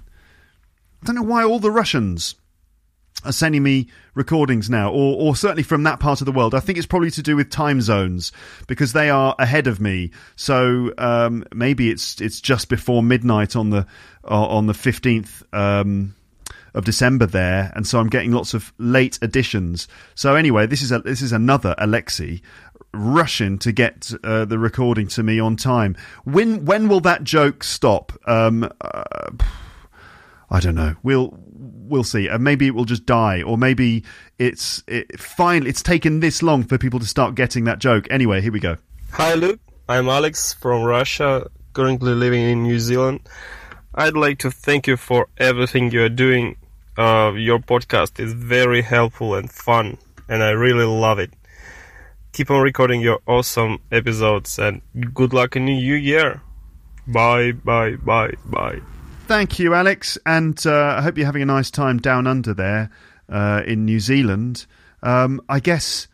[1.02, 2.36] I don't know why all the Russians
[3.24, 6.54] are sending me recordings now, or, or certainly from that part of the world.
[6.54, 8.32] I think it's probably to do with time zones
[8.68, 10.12] because they are ahead of me.
[10.36, 13.86] So um, maybe it's it's just before midnight on the
[14.24, 15.44] uh, on the fifteenth.
[15.54, 16.14] Um,
[16.74, 19.88] of December there, and so I'm getting lots of late additions.
[20.14, 22.40] So anyway, this is a, this is another Alexei
[22.94, 25.98] rushing to get uh, the recording to me on time.
[26.24, 28.12] When when will that joke stop?
[28.28, 29.32] Um, uh,
[30.50, 30.96] I don't know.
[31.04, 31.38] We'll
[31.88, 32.28] we'll see.
[32.28, 34.04] And maybe it will just die, or maybe
[34.38, 35.66] it's it, fine.
[35.66, 38.08] It's taken this long for people to start getting that joke.
[38.10, 38.78] Anyway, here we go.
[39.12, 39.60] Hi, Luke.
[39.90, 43.22] I'm Alex from Russia, currently living in New Zealand.
[43.96, 46.58] I'd like to thank you for everything you are doing.
[46.98, 49.98] Uh, your podcast is very helpful and fun,
[50.28, 51.32] and I really love it.
[52.34, 54.82] Keep on recording your awesome episodes, and
[55.14, 56.42] good luck in the new year.
[57.08, 58.82] Bye, bye, bye, bye.
[59.28, 62.90] Thank you, Alex, and uh, I hope you're having a nice time down under there
[63.28, 64.66] uh, in New Zealand.
[65.04, 66.08] Um, I guess,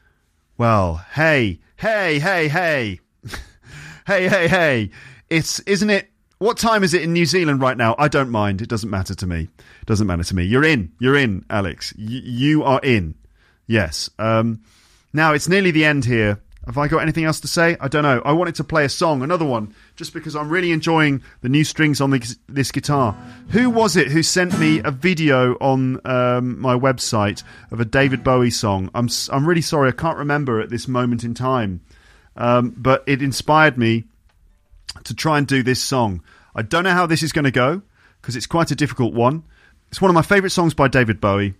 [0.58, 3.00] well, hey, hey, hey, hey,
[4.08, 4.90] hey, hey, hey.
[5.30, 6.10] It's isn't it?
[6.40, 7.94] What time is it in New Zealand right now?
[8.00, 8.64] I don't mind.
[8.64, 9.42] It doesn't matter to me.
[9.60, 10.46] It doesn't matter to me.
[10.46, 10.92] You're in.
[11.00, 11.94] You're in, Alex.
[11.96, 13.14] Y- you are in.
[13.68, 14.10] Yes.
[14.18, 14.64] Um,
[15.14, 17.76] now it's nearly the end here have I got anything else to say?
[17.82, 18.22] I don't know.
[18.24, 21.66] I wanted to play a song, another one, just because I'm really enjoying the new
[21.66, 23.14] strings on this, this guitar.
[23.50, 28.24] Who was it who sent me a video on um, my website of a David
[28.24, 28.90] Bowie song?
[28.96, 31.82] I'm I'm really sorry, I can't remember at this moment in time,
[32.38, 34.06] um, but it inspired me
[35.04, 36.24] to try and do this song.
[36.56, 37.82] I don't know how this is going to go
[38.22, 39.44] because it's quite a difficult one.
[39.90, 41.56] It's one of my favourite songs by David Bowie,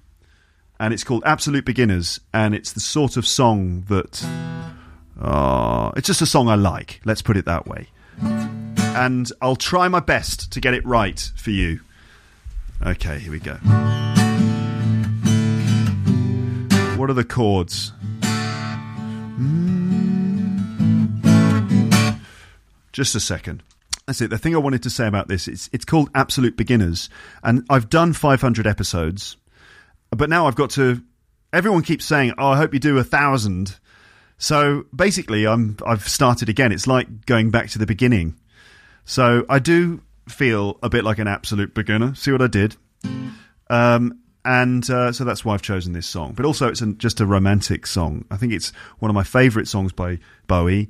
[0.80, 4.26] and it's called Absolute Beginners, and it's the sort of song that
[5.20, 7.88] uh, it's just a song I like, let's put it that way.
[8.22, 11.80] And I'll try my best to get it right for you.
[12.86, 13.54] Okay, here we go.
[16.98, 17.92] What are the chords?
[22.92, 23.64] Just a second.
[24.06, 24.30] That's it.
[24.30, 27.10] The thing I wanted to say about this it's it's called Absolute Beginners,
[27.42, 29.38] and I've done 500 episodes,
[30.12, 31.02] but now I've got to.
[31.52, 33.80] Everyone keeps saying, "Oh, I hope you do a thousand.
[34.44, 36.74] So basically, I'm I've started again.
[36.74, 38.36] It's like going back to the beginning.
[39.06, 42.14] So I do feel a bit like an absolute beginner.
[42.14, 42.76] See what I did?
[43.70, 46.34] Um, and uh, so that's why I've chosen this song.
[46.34, 48.26] But also, it's an, just a romantic song.
[48.30, 50.90] I think it's one of my favourite songs by Bowie,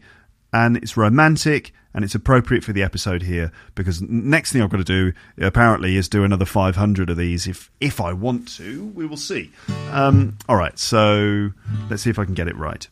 [0.51, 4.77] and it's romantic and it's appropriate for the episode here because next thing I've got
[4.77, 8.87] to do apparently is do another 500 of these if if I want to.
[8.95, 9.51] We will see.
[9.91, 11.51] Um, all right, so
[11.91, 12.87] let's see if I can get it right.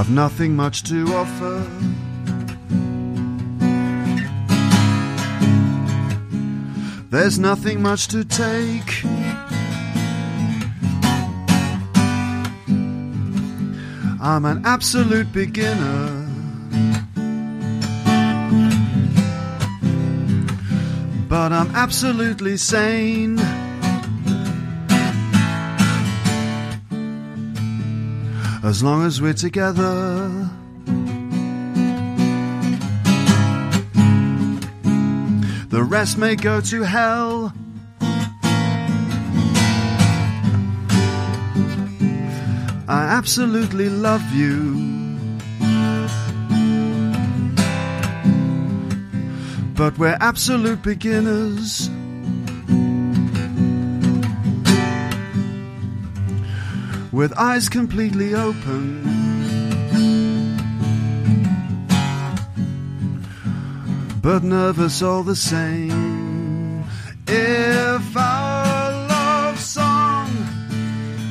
[0.00, 1.58] I've nothing much to offer.
[7.10, 9.04] There's nothing much to take.
[14.22, 16.26] I'm an absolute beginner.
[21.28, 23.38] But I'm absolutely sane.
[28.70, 30.48] As long as we're together.
[35.70, 37.52] The rest may go to hell.
[42.88, 44.76] I absolutely love you.
[49.74, 51.90] But we're absolute beginners.
[57.12, 59.02] With eyes completely open.
[64.22, 66.84] But nervous all the same.
[67.26, 70.28] If our love song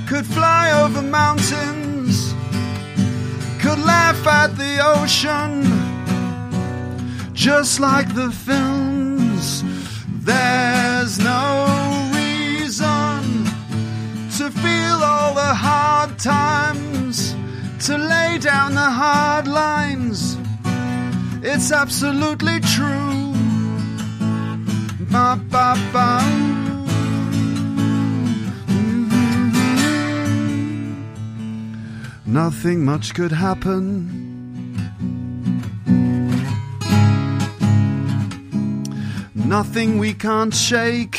[0.08, 2.34] could fly over mountains,
[3.62, 5.64] could laugh at the ocean,
[7.34, 9.64] just like the films,
[10.24, 11.79] there's no
[15.50, 17.36] the hard times,
[17.80, 20.38] to lay down the hard lines.
[21.42, 23.34] It's absolutely true.
[25.10, 26.22] Ba ba ba.
[28.68, 29.50] Mm-hmm.
[32.28, 33.84] Nothing much could happen.
[39.34, 41.18] Nothing we can't shake.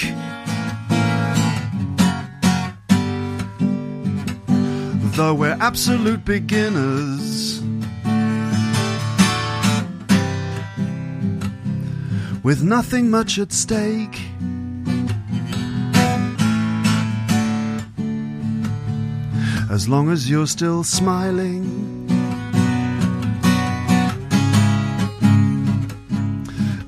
[5.13, 7.61] Though we're absolute beginners.
[12.43, 14.19] With nothing much at stake.
[19.71, 21.91] As long as you're still smiling.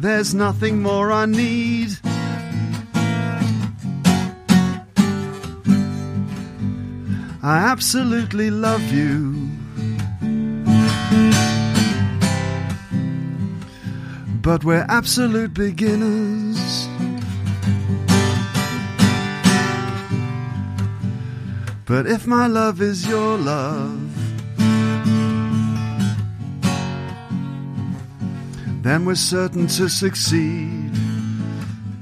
[0.00, 1.98] There's nothing more I need.
[7.44, 9.50] I absolutely love you.
[14.40, 16.88] But we're absolute beginners.
[21.84, 23.98] But if my love is your love,
[28.82, 30.92] then we're certain to succeed.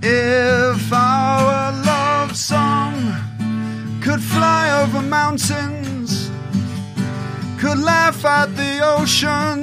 [0.02, 3.29] If our love song
[4.00, 6.30] could fly over mountains,
[7.58, 9.62] could laugh at the ocean,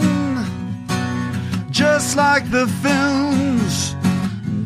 [1.71, 3.95] just like the films.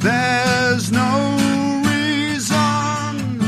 [0.04, 1.12] There's no
[1.86, 3.40] reason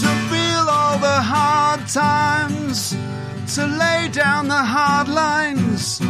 [0.00, 2.96] to feel all the hard times,
[3.56, 6.00] to lay down the hard lines.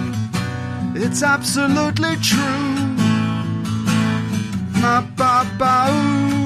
[0.94, 2.96] It's absolutely true.
[4.80, 6.45] Ma ba ba ooh.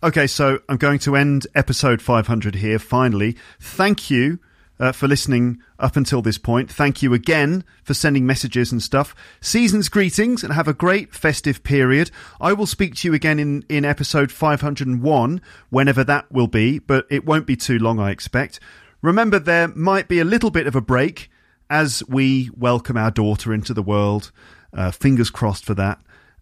[0.00, 3.36] Okay, so I'm going to end episode 500 here finally.
[3.58, 4.38] Thank you
[4.78, 6.70] uh, for listening up until this point.
[6.70, 9.12] Thank you again for sending messages and stuff.
[9.40, 12.12] Season's greetings and have a great festive period.
[12.40, 17.04] I will speak to you again in, in episode 501, whenever that will be, but
[17.10, 18.60] it won't be too long, I expect.
[19.02, 21.28] Remember, there might be a little bit of a break
[21.68, 24.30] as we welcome our daughter into the world.
[24.72, 25.98] Uh, fingers crossed for that.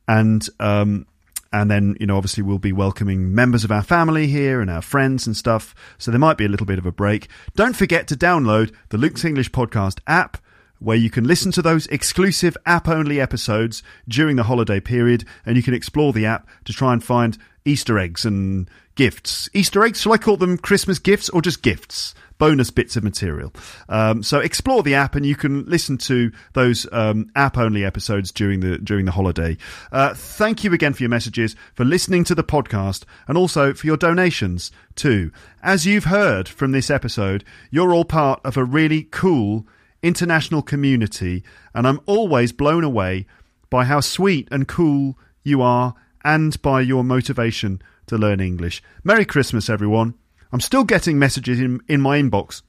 [0.06, 1.06] And um,
[1.52, 4.82] and then you know obviously we'll be welcoming members of our family here and our
[4.82, 5.74] friends and stuff.
[5.98, 7.28] So there might be a little bit of a break.
[7.54, 10.38] Don't forget to download the luke's english podcast app
[10.78, 15.24] where you can listen to those exclusive app only episodes during the holiday period.
[15.46, 19.48] And you can explore the app to try and find easter eggs and gifts.
[19.52, 23.52] Easter eggs shall i call them christmas gifts or just gifts bonus bits of material.
[23.88, 28.60] Um, so explore the app, and you can listen to those um, app-only episodes during
[28.60, 29.56] the during the holiday.
[29.92, 33.86] Uh, thank you again for your messages, for listening to the podcast, and also for
[33.86, 35.30] your donations too.
[35.62, 39.66] As you've heard from this episode, you're all part of a really cool
[40.02, 41.42] international community,
[41.74, 43.26] and I'm always blown away
[43.70, 45.94] by how sweet and cool you are,
[46.24, 48.82] and by your motivation to learn English.
[49.02, 50.14] Merry Christmas, everyone.
[50.52, 52.62] I'm still getting messages in, in my inbox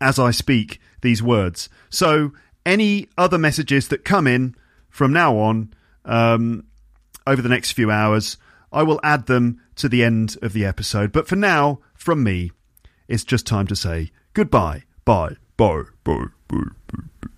[0.00, 1.68] as I speak these words.
[1.90, 2.32] So,
[2.66, 4.54] any other messages that come in
[4.90, 5.72] from now on
[6.04, 6.64] um,
[7.26, 8.36] over the next few hours,
[8.72, 11.12] I will add them to the end of the episode.
[11.12, 12.52] But for now, from me,
[13.06, 14.84] it's just time to say goodbye.
[15.04, 15.36] Bye.
[15.56, 15.84] Bye.
[16.04, 16.26] Bye.
[16.48, 16.58] Bye.
[16.82, 17.28] bye.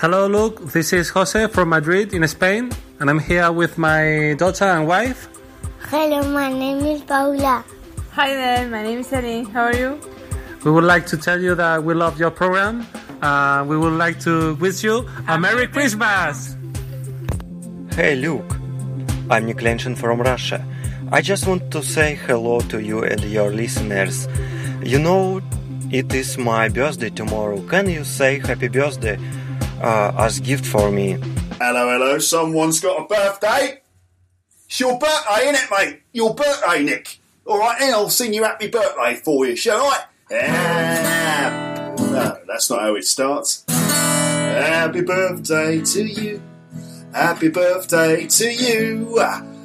[0.00, 0.60] Hello, Luke.
[0.72, 5.28] This is Jose from Madrid in Spain, and I'm here with my daughter and wife.
[5.90, 7.64] Hello, my name is Paula.
[8.12, 9.44] Hi there, my name is Annie.
[9.44, 10.00] How are you?
[10.64, 12.86] We would like to tell you that we love your program.
[13.20, 16.56] Uh, we would like to wish you a Merry Christmas.
[17.94, 18.56] Hey, Luke.
[19.30, 19.60] I'm Nick
[19.96, 20.64] from Russia.
[21.10, 24.28] I just want to say hello to you and your listeners.
[24.82, 25.40] You know,
[25.90, 27.60] it is my birthday tomorrow.
[27.68, 29.18] Can you say happy birthday?
[29.84, 31.18] uh, as gift for me.
[31.60, 32.18] Hello, hello.
[32.18, 33.80] Someone's got a birthday.
[34.66, 36.02] It's your birthday, isn't it, mate?
[36.12, 37.20] Your birthday, Nick.
[37.46, 40.04] All right, then I'll sing you happy birthday for you, shall I?
[40.32, 43.64] Ah, no, that's not how it starts.
[43.68, 46.42] Happy birthday to you.
[47.12, 49.18] Happy birthday to you.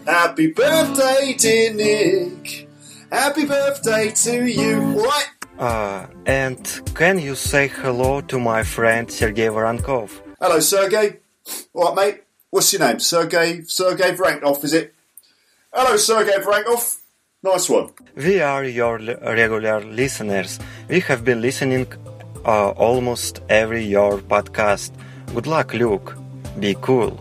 [0.06, 2.70] Happy birthday, dear Nick.
[3.12, 4.80] Happy birthday to you.
[4.80, 5.28] All right.
[5.58, 10.22] Uh, and can you say hello to my friend Sergei Voronkov?
[10.40, 11.18] Hello, Sergei.
[11.74, 12.24] All right, mate.
[12.50, 13.00] What's your name?
[13.00, 14.94] Sergey Sergey Voronkov, is it?
[15.72, 16.98] Hello, Sergey Voronkov.
[17.44, 17.92] Nice one.
[18.16, 20.60] We are your regular listeners.
[20.90, 21.88] We have been listening
[22.46, 24.92] uh, almost every your podcast.
[25.34, 26.18] Good luck, Luke.
[26.60, 27.20] Be cool.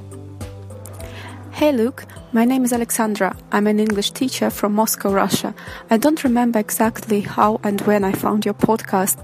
[1.52, 2.04] Hey, Luke.
[2.30, 3.34] My name is Alexandra.
[3.52, 5.54] I'm an English teacher from Moscow, Russia.
[5.88, 9.16] I don't remember exactly how and when I found your podcast,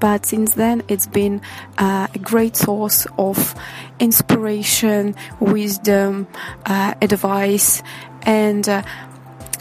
[0.00, 1.42] but since then it's been
[1.76, 3.54] uh, a great source of
[3.98, 6.26] inspiration, wisdom,
[6.66, 7.82] uh, advice,
[8.22, 8.82] and uh,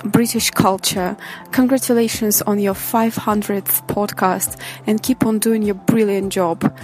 [0.03, 1.17] British culture.
[1.51, 6.77] Congratulations on your 500th podcast and keep on doing your brilliant job.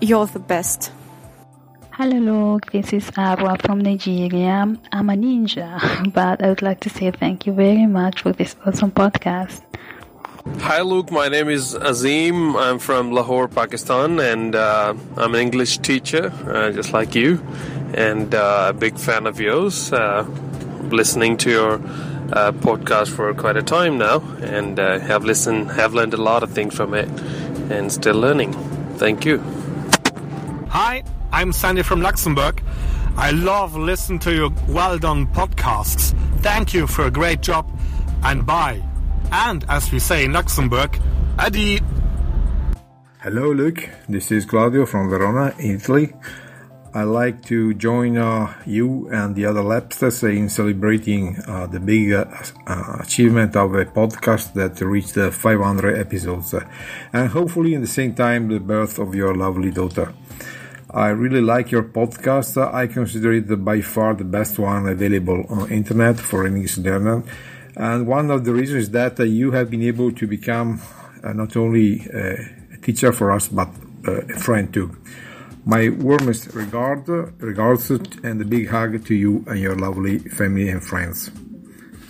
[0.00, 0.92] You're the best.
[1.92, 2.72] Hello, Luke.
[2.72, 4.66] This is Abra from Nigeria.
[4.92, 8.56] I'm a ninja, but I would like to say thank you very much for this
[8.64, 9.60] awesome podcast.
[10.44, 11.12] Hi, Luke.
[11.12, 12.56] My name is Azim.
[12.56, 17.40] I'm from Lahore, Pakistan, and uh, I'm an English teacher, uh, just like you,
[17.94, 19.92] and uh, a big fan of yours.
[19.92, 20.26] Uh,
[20.90, 25.94] listening to your uh, podcast for quite a time now, and uh, have listened, have
[25.94, 27.08] learned a lot of things from it,
[27.70, 28.52] and still learning.
[28.96, 29.38] Thank you.
[30.70, 32.60] Hi, I'm Sandy from Luxembourg.
[33.16, 36.14] I love listening to your well done podcasts.
[36.40, 37.70] Thank you for a great job
[38.24, 38.82] and bye.
[39.32, 41.00] And as we say in Luxembourg,
[41.38, 41.80] adi.
[43.22, 43.88] Hello, Luke.
[44.06, 46.12] This is Claudio from Verona, Italy.
[46.92, 52.12] I'd like to join uh, you and the other LEPsters in celebrating uh, the big
[52.12, 52.26] uh,
[52.66, 56.54] uh achievement of a podcast that reached 500 episodes,
[57.14, 60.12] and hopefully, in the same time, the birth of your lovely daughter.
[60.90, 62.58] I really like your podcast.
[62.60, 67.22] I consider it by far the best one available on internet for English learner.
[67.76, 70.80] And one of the reasons is that uh, you have been able to become
[71.22, 72.36] uh, not only uh,
[72.74, 73.68] a teacher for us, but
[74.04, 74.96] a friend too.
[75.64, 77.06] My warmest regard,
[77.40, 81.30] regards, and a big hug to you and your lovely family and friends.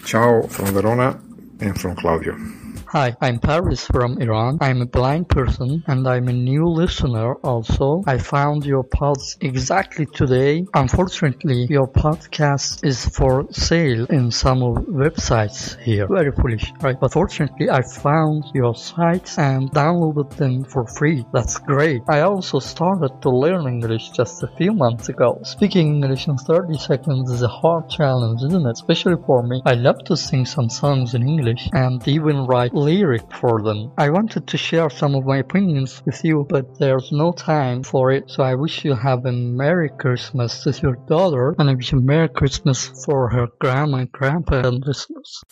[0.05, 1.21] Ciao from Verona
[1.61, 2.62] and from Claudio.
[2.93, 4.59] Hi, I'm Paris from Iran.
[4.61, 8.03] I'm a blind person and I'm a new listener also.
[8.07, 10.67] I found your pods exactly today.
[10.75, 16.07] Unfortunately, your podcast is for sale in some websites here.
[16.07, 17.01] Very foolish, right?
[17.01, 21.25] But fortunately, I found your sites and downloaded them for free.
[21.33, 22.03] That's great.
[22.11, 25.41] I also started to learn English just a few months ago.
[25.45, 28.73] Speaking English in 30 seconds is a hard challenge, isn't it?
[28.73, 29.63] Especially for me.
[29.65, 33.93] I love to sing some songs in English and even write lyric for them.
[33.97, 38.11] I wanted to share some of my opinions with you, but there's no time for
[38.11, 41.93] it, so I wish you have a Merry Christmas with your daughter, and I wish
[41.93, 45.43] a Merry Christmas for her grandma and grandpa and listeners.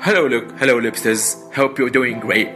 [0.00, 0.52] Hello, Luke.
[0.58, 1.52] Hello, LEPsters.
[1.54, 2.48] Hope you're doing great.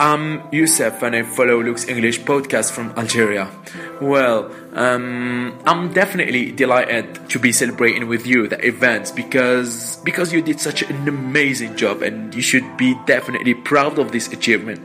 [0.00, 3.48] I'm Youssef and I follow Luke's English podcast from Algeria.
[4.00, 10.42] Well, um, I'm definitely delighted to be celebrating with you the event because because you
[10.42, 14.80] did such an amazing job and you should be definitely proud of this achievement.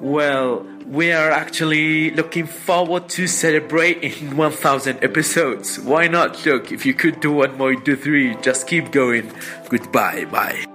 [0.00, 5.80] Well, we are actually looking forward to celebrating 1000 episodes.
[5.80, 6.44] Why not?
[6.46, 8.36] Look, if you could do one more, do three.
[8.36, 9.32] Just keep going.
[9.68, 10.71] Goodbye, bye.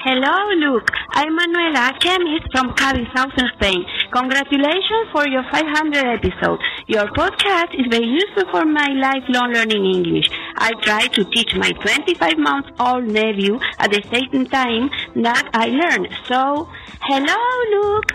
[0.00, 0.90] Hello, Luke.
[1.10, 3.84] I'm Manuela Chemist from Cadiz, southern Spain.
[4.12, 6.60] Congratulations for your 500 episode.
[6.86, 10.30] Your podcast is very useful for my lifelong learning English.
[10.56, 15.66] I try to teach my 25 month old nephew at the same time that I
[15.66, 16.06] learn.
[16.26, 16.68] So,
[17.02, 17.40] hello,
[17.74, 18.12] Luke.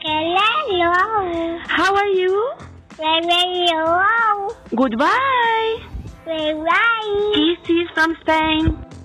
[0.00, 1.58] Hello.
[1.66, 2.52] How are you?
[2.96, 4.56] Very well.
[4.74, 5.76] Goodbye.
[6.24, 7.34] Bye.
[7.34, 8.95] Kisses from Spain.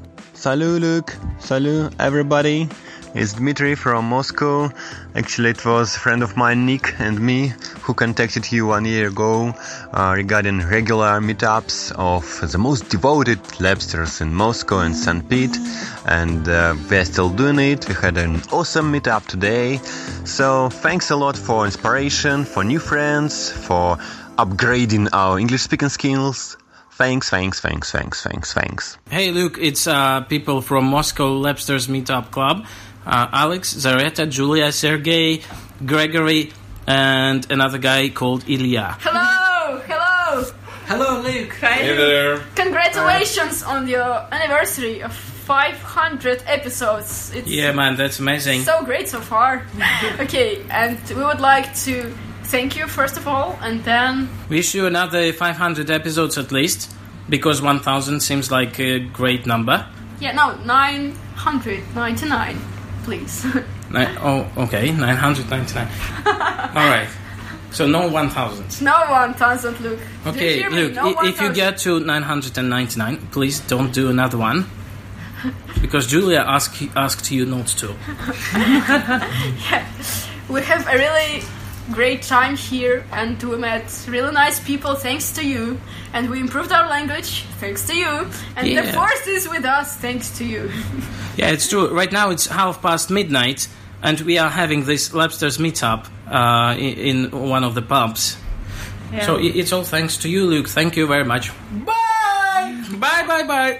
[0.41, 2.67] Salut Luke, salut everybody.
[3.13, 4.71] It's Dmitry from Moscow.
[5.13, 9.09] Actually, it was a friend of mine, Nick, and me who contacted you one year
[9.09, 9.53] ago
[9.93, 15.29] uh, regarding regular meetups of the most devoted LEPsters in Moscow and St.
[15.29, 15.55] Pete.
[16.07, 17.87] And uh, we're still doing it.
[17.87, 19.77] We had an awesome meetup today.
[20.25, 23.97] So, thanks a lot for inspiration, for new friends, for
[24.39, 26.57] upgrading our English speaking skills.
[27.01, 28.97] Thanks, thanks, thanks, thanks, thanks, thanks.
[29.09, 32.63] Hey, Luke, it's uh, people from Moscow LEPsters Meetup Club.
[33.07, 35.41] Uh, Alex, Zareta, Julia, Sergey,
[35.83, 36.53] Gregory,
[36.85, 38.97] and another guy called Ilya.
[38.99, 40.51] Hello, hello.
[40.85, 41.53] Hello, Luke.
[41.53, 42.37] Hey there.
[42.53, 47.31] Congratulations on your anniversary of 500 episodes.
[47.33, 48.61] It's Yeah, man, that's amazing.
[48.61, 49.65] so great so far.
[50.19, 52.13] okay, and we would like to
[52.51, 56.91] thank you first of all, and then Wish you another 500 episodes at least,
[57.29, 59.85] because 1000 seems like a great number.
[60.19, 62.57] yeah, no, 999,
[63.03, 63.45] please.
[63.89, 65.87] Ni- oh, okay, 999.
[66.75, 67.09] Alright.
[67.71, 68.81] So no 1000.
[68.81, 69.99] no 1000, Luke.
[70.27, 70.67] Okay?
[70.69, 74.65] Luke, No if you get to 999, please don't do another one.
[75.81, 77.87] Because Julia asked asked you not to.
[78.53, 79.83] yeah,
[80.49, 81.41] we have a really
[81.91, 85.79] great time here and we met really nice people thanks to you
[86.13, 90.37] and we improved our language thanks to you and the force is with us thanks
[90.37, 90.69] to you
[91.37, 91.87] Yeah, it's true.
[91.95, 93.69] Right now it's half past midnight,
[94.03, 98.35] and we are having this LEPsters meetup uh, in, in one of the pubs.
[99.13, 99.25] Yeah.
[99.25, 100.67] So it's all thanks to you, Luke.
[100.67, 101.51] Thank you very much.
[101.85, 103.79] bye bye bye bye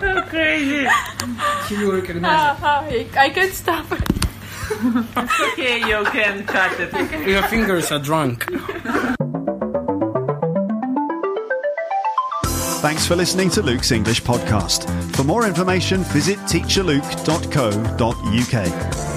[0.00, 0.86] bye crazy
[1.66, 3.86] Can you recognize Ah, ah, I, I can't stop
[4.70, 6.92] it okay, you can cut it.
[7.26, 8.44] Your fingers are drunk.
[12.80, 14.88] Thanks for listening to Luke's English podcast.
[15.16, 19.15] For more information, visit teacherluke.co.uk.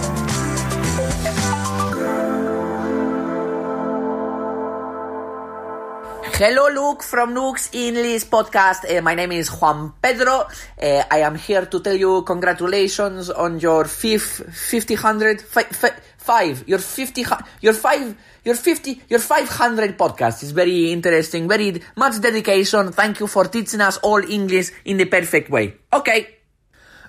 [6.39, 8.87] Hello, Luke from Luke's English podcast.
[8.89, 10.47] Uh, my name is Juan Pedro.
[10.81, 15.99] Uh, I am here to tell you congratulations on your fifth, fifty hundred, fi- fi-
[16.17, 17.25] five, your fifty,
[17.59, 20.41] your five, your fifty, your five hundred podcast.
[20.41, 22.93] It's very interesting, very much dedication.
[22.93, 25.73] Thank you for teaching us all English in the perfect way.
[25.91, 26.38] Okay.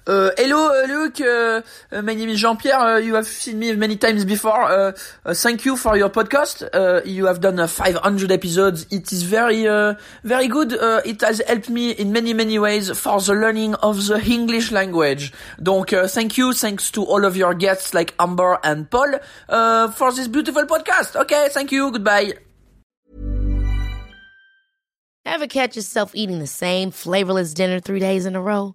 [0.06, 1.20] Uh, hello, Luke.
[1.92, 2.78] My name is Jean-Pierre.
[2.78, 4.64] Uh, you have seen me many times before.
[4.64, 4.92] Uh,
[5.24, 6.68] uh, thank you for your podcast.
[6.72, 8.86] Uh, you have done uh, 500 episodes.
[8.90, 9.64] It is very,
[10.24, 10.72] very good.
[10.72, 15.32] It has helped me in many, many ways for the learning of the English language.
[15.62, 16.52] Donc, thank you.
[16.52, 19.18] Thanks to all of your guests like Amber and Paul
[19.92, 21.14] for this beautiful podcast.
[21.16, 21.90] Okay, thank you.
[21.90, 22.32] Goodbye.
[25.26, 28.74] Ever catch yourself eating the same flavorless dinner three days in a row?